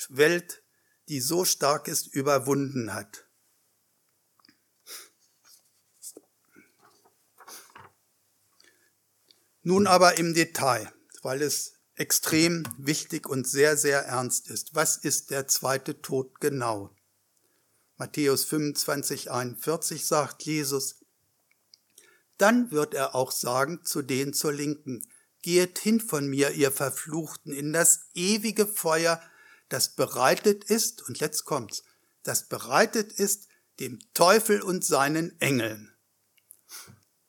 Welt 0.09 0.65
die 1.09 1.21
so 1.21 1.45
stark 1.45 1.89
ist, 1.89 2.07
überwunden 2.09 2.95
hat. 2.95 3.27
Nun 9.63 9.87
aber 9.87 10.19
im 10.19 10.33
Detail, 10.33 10.93
weil 11.23 11.43
es 11.43 11.75
extrem 11.97 12.63
wichtig 12.79 13.29
und 13.29 13.49
sehr, 13.49 13.77
sehr 13.77 14.03
ernst 14.03 14.49
ist. 14.49 14.75
Was 14.75 14.97
ist 14.97 15.31
der 15.31 15.49
zweite 15.49 16.01
Tod 16.03 16.41
genau? 16.41 16.95
Matthäus 17.97 18.45
25, 18.45 19.31
41 19.31 20.07
sagt 20.07 20.43
Jesus, 20.43 21.01
dann 22.39 22.71
wird 22.71 22.95
er 22.95 23.15
auch 23.15 23.33
sagen 23.33 23.85
zu 23.85 24.03
denen 24.03 24.35
zur 24.35 24.53
Linken, 24.53 25.03
Geht 25.43 25.79
hin 25.79 26.01
von 26.01 26.27
mir, 26.27 26.51
ihr 26.53 26.73
Verfluchten, 26.73 27.53
in 27.53 27.73
das 27.73 28.09
ewige 28.15 28.67
Feuer, 28.67 29.23
das 29.69 29.95
bereitet 29.95 30.65
ist, 30.65 31.03
und 31.09 31.19
jetzt 31.19 31.45
kommt's, 31.45 31.83
das 32.23 32.49
bereitet 32.49 33.13
ist 33.13 33.49
dem 33.81 33.99
Teufel 34.15 34.63
und 34.63 34.85
seinen 34.85 35.41
Engeln. 35.41 35.95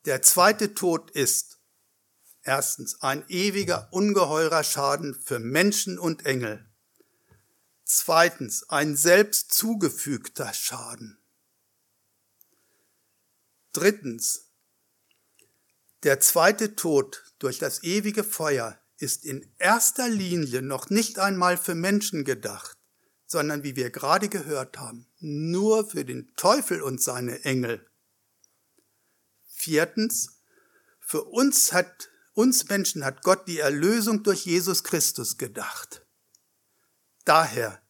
Der 0.04 0.22
zweite 0.22 0.74
Tod 0.74 1.10
ist 1.10 1.58
erstens 2.42 3.02
ein 3.02 3.24
ewiger, 3.28 3.88
ungeheurer 3.92 4.64
Schaden 4.64 5.14
für 5.14 5.38
Menschen 5.38 5.98
und 5.98 6.24
Engel. 6.24 6.66
Zweitens 7.84 8.68
ein 8.68 8.96
selbst 8.96 9.52
zugefügter 9.52 10.52
Schaden. 10.54 11.18
Drittens 13.72 14.46
der 16.04 16.20
zweite 16.20 16.76
Tod 16.76 17.24
durch 17.38 17.58
das 17.58 17.82
ewige 17.82 18.24
Feuer 18.24 18.78
ist 18.98 19.24
in 19.24 19.50
erster 19.58 20.08
Linie 20.08 20.62
noch 20.62 20.90
nicht 20.90 21.18
einmal 21.18 21.56
für 21.56 21.74
Menschen 21.74 22.24
gedacht, 22.24 22.76
sondern 23.26 23.62
wie 23.62 23.76
wir 23.76 23.90
gerade 23.90 24.28
gehört 24.28 24.78
haben, 24.78 25.06
nur 25.20 25.88
für 25.88 26.04
den 26.04 26.32
Teufel 26.36 26.82
und 26.82 27.00
seine 27.02 27.44
Engel. 27.44 27.88
Viertens, 29.46 30.40
für 31.00 31.24
uns 31.24 31.72
hat, 31.72 32.10
uns 32.34 32.68
Menschen 32.68 33.04
hat 33.04 33.22
Gott 33.22 33.48
die 33.48 33.58
Erlösung 33.58 34.22
durch 34.22 34.44
Jesus 34.44 34.84
Christus 34.84 35.38
gedacht. 35.38 36.04
Daher, 37.24 37.80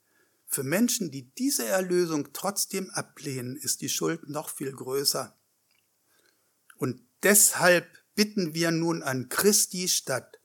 für 0.47 0.63
Menschen, 0.63 1.11
die 1.11 1.31
diese 1.35 1.67
Erlösung 1.67 2.33
trotzdem 2.33 2.91
ablehnen, 2.91 3.57
ist 3.57 3.83
die 3.83 3.89
Schuld 3.89 4.29
noch 4.29 4.49
viel 4.49 4.73
größer. 4.73 5.39
Und 6.77 7.01
deshalb 7.23 7.87
bitten 8.15 8.55
wir 8.55 8.71
nun 8.71 9.03
an 9.03 9.29
Christi 9.29 9.89
statt, 9.89 10.38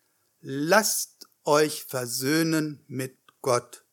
lasst 0.43 1.29
euch 1.45 1.86
versöhnen 1.86 2.84
mit 2.88 3.17
Gott, 3.41 3.86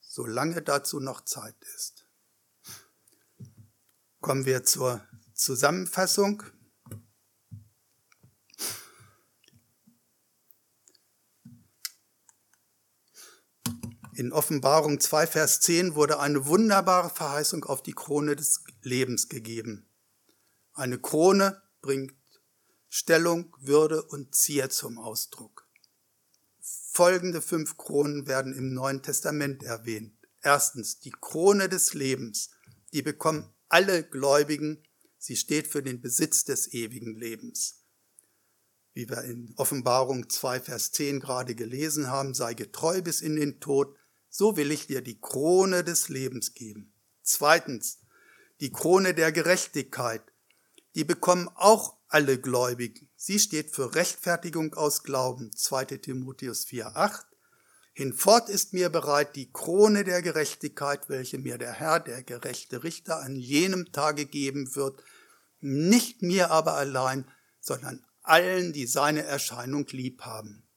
solange 0.00 0.62
dazu 0.62 1.00
noch 1.00 1.24
Zeit 1.24 1.56
ist. 1.74 2.06
Kommen 4.20 4.46
wir 4.46 4.64
zur 4.64 5.06
Zusammenfassung. 5.34 6.44
In 14.14 14.32
Offenbarung 14.32 15.00
2, 15.00 15.26
Vers 15.26 15.58
10 15.60 15.96
wurde 15.96 16.20
eine 16.20 16.46
wunderbare 16.46 17.10
Verheißung 17.10 17.64
auf 17.64 17.82
die 17.82 17.94
Krone 17.94 18.36
des 18.36 18.62
Lebens 18.82 19.28
gegeben. 19.28 19.90
Eine 20.72 21.00
Krone 21.00 21.60
bringt 21.82 22.14
Stellung, 22.88 23.56
Würde 23.58 24.04
und 24.04 24.36
Zier 24.36 24.70
zum 24.70 25.00
Ausdruck. 25.00 25.63
Folgende 26.96 27.42
fünf 27.42 27.76
Kronen 27.76 28.28
werden 28.28 28.54
im 28.54 28.72
Neuen 28.72 29.02
Testament 29.02 29.64
erwähnt. 29.64 30.16
Erstens 30.42 31.00
die 31.00 31.10
Krone 31.10 31.68
des 31.68 31.92
Lebens. 31.92 32.50
Die 32.92 33.02
bekommen 33.02 33.52
alle 33.68 34.04
Gläubigen. 34.04 34.80
Sie 35.18 35.34
steht 35.34 35.66
für 35.66 35.82
den 35.82 36.00
Besitz 36.00 36.44
des 36.44 36.72
ewigen 36.72 37.16
Lebens. 37.16 37.82
Wie 38.92 39.08
wir 39.08 39.24
in 39.24 39.52
Offenbarung 39.56 40.30
2, 40.30 40.60
Vers 40.60 40.92
10 40.92 41.18
gerade 41.18 41.56
gelesen 41.56 42.12
haben, 42.12 42.32
sei 42.32 42.54
getreu 42.54 43.02
bis 43.02 43.22
in 43.22 43.34
den 43.34 43.58
Tod, 43.58 43.96
so 44.28 44.56
will 44.56 44.70
ich 44.70 44.86
dir 44.86 45.02
die 45.02 45.20
Krone 45.20 45.82
des 45.82 46.08
Lebens 46.08 46.54
geben. 46.54 46.94
Zweitens, 47.24 48.02
die 48.60 48.70
Krone 48.70 49.14
der 49.14 49.32
Gerechtigkeit. 49.32 50.22
Die 50.94 51.02
bekommen 51.02 51.48
auch 51.56 51.98
alle 52.06 52.38
Gläubigen. 52.38 53.03
Sie 53.26 53.38
steht 53.38 53.70
für 53.70 53.94
Rechtfertigung 53.94 54.74
aus 54.74 55.02
Glauben, 55.02 55.50
2 55.50 55.86
Timotheus 55.96 56.66
4,8. 56.66 57.24
Hinfort 57.94 58.50
ist 58.50 58.74
mir 58.74 58.90
bereit 58.90 59.34
die 59.34 59.50
Krone 59.50 60.04
der 60.04 60.20
Gerechtigkeit, 60.20 61.08
welche 61.08 61.38
mir 61.38 61.56
der 61.56 61.72
Herr, 61.72 62.00
der 62.00 62.22
gerechte 62.22 62.84
Richter, 62.84 63.22
an 63.22 63.34
jenem 63.34 63.92
Tage 63.92 64.26
geben 64.26 64.76
wird, 64.76 65.02
nicht 65.60 66.20
mir 66.20 66.50
aber 66.50 66.74
allein, 66.74 67.26
sondern 67.60 68.04
allen, 68.20 68.74
die 68.74 68.86
seine 68.86 69.22
Erscheinung 69.22 69.86
lieb 69.86 70.20
haben. 70.20 70.68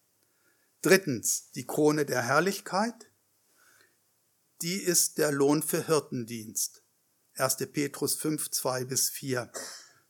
Drittens, 0.82 1.52
die 1.52 1.68
Krone 1.68 2.06
der 2.06 2.22
Herrlichkeit, 2.22 3.12
die 4.62 4.82
ist 4.82 5.18
der 5.18 5.34
Lohn 5.34 5.64
für 5.64 5.86
Hirtendienst. 5.86 6.82
1. 7.34 7.58
Petrus 7.74 8.16
5, 8.16 8.52
2 8.52 8.86
bis 8.86 9.10
4 9.10 9.52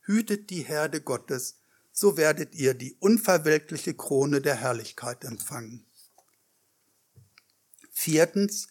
hütet 0.02 0.52
die 0.52 0.62
Herde 0.62 1.02
Gottes, 1.02 1.58
so 2.00 2.16
werdet 2.16 2.54
ihr 2.54 2.76
die 2.76 2.96
unverwelkliche 3.00 3.96
Krone 3.96 4.40
der 4.40 4.54
Herrlichkeit 4.54 5.24
empfangen. 5.24 5.88
Viertens, 7.90 8.68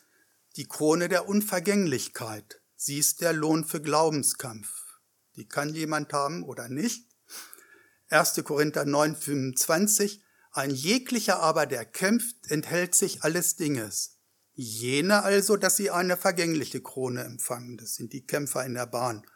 die 0.55 0.69
Krone 0.69 1.09
der 1.09 1.29
Unvergänglichkeit. 1.29 2.61
Sie 2.77 2.99
ist 2.99 3.23
der 3.23 3.33
Lohn 3.33 3.65
für 3.65 3.83
Glaubenskampf. 3.83 4.69
Die 5.35 5.49
kann 5.49 5.75
jemand 5.75 6.13
haben 6.13 6.45
oder 6.45 6.69
nicht. 6.69 7.09
1. 8.11 8.45
Korinther 8.45 8.85
9, 8.85 9.17
25. 9.17 10.23
Ein 10.53 10.71
jeglicher 10.71 11.41
aber, 11.41 11.67
der 11.67 11.85
kämpft, 11.85 12.49
enthält 12.49 12.95
sich 12.95 13.25
alles 13.25 13.57
Dinges. 13.57 14.21
Jene 14.55 15.25
also, 15.25 15.57
dass 15.57 15.77
sie 15.77 15.91
eine 15.91 16.17
vergängliche 16.17 16.81
Krone 16.81 17.25
empfangen. 17.25 17.77
Das 17.77 17.97
sind 17.97 18.13
die 18.13 18.25
Kämpfer 18.25 18.65
in 18.65 18.75
der 18.75 18.87
Bahn. 18.87 19.27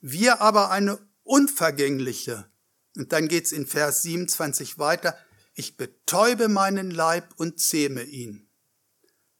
Wir 0.00 0.40
aber 0.40 0.70
eine 0.70 0.98
unvergängliche. 1.24 2.50
Und 2.96 3.12
dann 3.12 3.28
geht's 3.28 3.52
in 3.52 3.66
Vers 3.66 4.02
27 4.02 4.78
weiter. 4.78 5.16
Ich 5.54 5.76
betäube 5.76 6.48
meinen 6.48 6.90
Leib 6.90 7.34
und 7.36 7.60
zähme 7.60 8.02
ihn. 8.02 8.48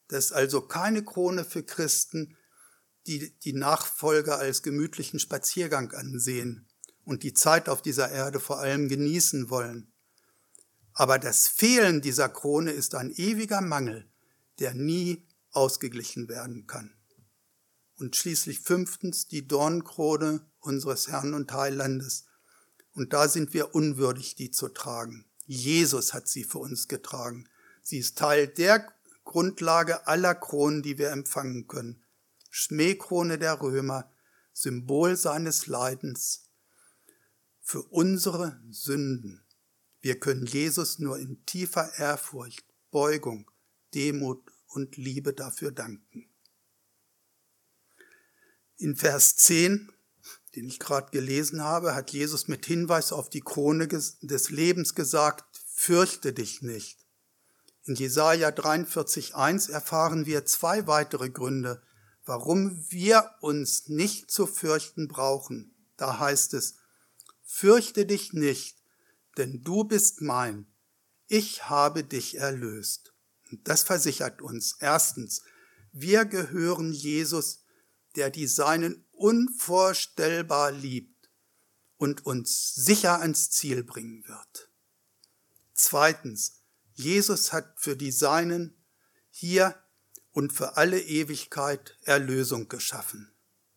Das 0.08 0.26
ist 0.26 0.32
also 0.32 0.62
keine 0.62 1.04
Krone 1.04 1.44
für 1.44 1.62
Christen, 1.62 2.36
die 3.06 3.38
die 3.40 3.52
Nachfolger 3.52 4.38
als 4.38 4.62
gemütlichen 4.62 5.18
Spaziergang 5.18 5.92
ansehen 5.92 6.68
und 7.04 7.22
die 7.22 7.32
Zeit 7.32 7.68
auf 7.68 7.82
dieser 7.82 8.10
Erde 8.10 8.40
vor 8.40 8.58
allem 8.58 8.88
genießen 8.88 9.50
wollen. 9.50 9.92
Aber 10.92 11.18
das 11.18 11.48
Fehlen 11.48 12.02
dieser 12.02 12.28
Krone 12.28 12.72
ist 12.72 12.94
ein 12.94 13.10
ewiger 13.12 13.60
Mangel, 13.60 14.10
der 14.58 14.74
nie 14.74 15.26
ausgeglichen 15.52 16.28
werden 16.28 16.66
kann. 16.66 16.92
Und 17.96 18.16
schließlich 18.16 18.60
fünftens 18.60 19.26
die 19.26 19.46
Dornkrone 19.46 20.46
unseres 20.60 21.08
Herrn 21.08 21.34
und 21.34 21.52
Heilandes. 21.52 22.26
Und 22.98 23.12
da 23.12 23.28
sind 23.28 23.54
wir 23.54 23.76
unwürdig, 23.76 24.34
die 24.34 24.50
zu 24.50 24.68
tragen. 24.68 25.24
Jesus 25.46 26.14
hat 26.14 26.26
sie 26.26 26.42
für 26.42 26.58
uns 26.58 26.88
getragen. 26.88 27.48
Sie 27.80 27.98
ist 27.98 28.18
Teil 28.18 28.48
der 28.48 28.92
Grundlage 29.24 30.08
aller 30.08 30.34
Kronen, 30.34 30.82
die 30.82 30.98
wir 30.98 31.12
empfangen 31.12 31.68
können. 31.68 32.02
Schmähkrone 32.50 33.38
der 33.38 33.60
Römer, 33.60 34.10
Symbol 34.52 35.16
seines 35.16 35.68
Leidens. 35.68 36.50
Für 37.60 37.82
unsere 37.82 38.60
Sünden. 38.68 39.46
Wir 40.00 40.18
können 40.18 40.46
Jesus 40.46 40.98
nur 40.98 41.20
in 41.20 41.46
tiefer 41.46 41.96
Ehrfurcht, 41.98 42.64
Beugung, 42.90 43.48
Demut 43.94 44.42
und 44.66 44.96
Liebe 44.96 45.34
dafür 45.34 45.70
danken. 45.70 46.28
In 48.76 48.96
Vers 48.96 49.36
10 49.36 49.92
den 50.56 50.68
ich 50.68 50.78
gerade 50.78 51.10
gelesen 51.10 51.62
habe, 51.62 51.94
hat 51.94 52.10
Jesus 52.10 52.48
mit 52.48 52.66
Hinweis 52.66 53.12
auf 53.12 53.28
die 53.30 53.40
Krone 53.40 53.88
des 53.88 54.50
Lebens 54.50 54.94
gesagt, 54.94 55.44
fürchte 55.74 56.32
dich 56.32 56.62
nicht. 56.62 56.98
In 57.84 57.94
Jesaja 57.94 58.50
43,1 58.50 59.70
erfahren 59.70 60.26
wir 60.26 60.44
zwei 60.44 60.86
weitere 60.86 61.30
Gründe, 61.30 61.82
warum 62.24 62.84
wir 62.90 63.30
uns 63.40 63.88
nicht 63.88 64.30
zu 64.30 64.46
fürchten 64.46 65.08
brauchen. 65.08 65.74
Da 65.96 66.18
heißt 66.18 66.52
es, 66.54 66.76
fürchte 67.42 68.04
dich 68.04 68.34
nicht, 68.34 68.82
denn 69.38 69.62
du 69.62 69.84
bist 69.84 70.20
mein. 70.20 70.66
Ich 71.26 71.68
habe 71.68 72.04
dich 72.04 72.36
erlöst. 72.36 73.14
Und 73.50 73.66
das 73.66 73.82
versichert 73.82 74.42
uns 74.42 74.76
erstens, 74.80 75.42
wir 75.92 76.26
gehören 76.26 76.92
Jesus, 76.92 77.64
der 78.18 78.30
die 78.30 78.48
Seinen 78.48 79.06
unvorstellbar 79.12 80.72
liebt 80.72 81.30
und 81.98 82.26
uns 82.26 82.74
sicher 82.74 83.20
ans 83.20 83.48
Ziel 83.50 83.84
bringen 83.84 84.26
wird. 84.26 84.72
Zweitens, 85.72 86.64
Jesus 86.94 87.52
hat 87.52 87.78
für 87.78 87.96
die 87.96 88.10
Seinen 88.10 88.76
hier 89.30 89.80
und 90.32 90.52
für 90.52 90.76
alle 90.76 91.00
Ewigkeit 91.00 91.96
Erlösung 92.02 92.68
geschaffen. 92.68 93.32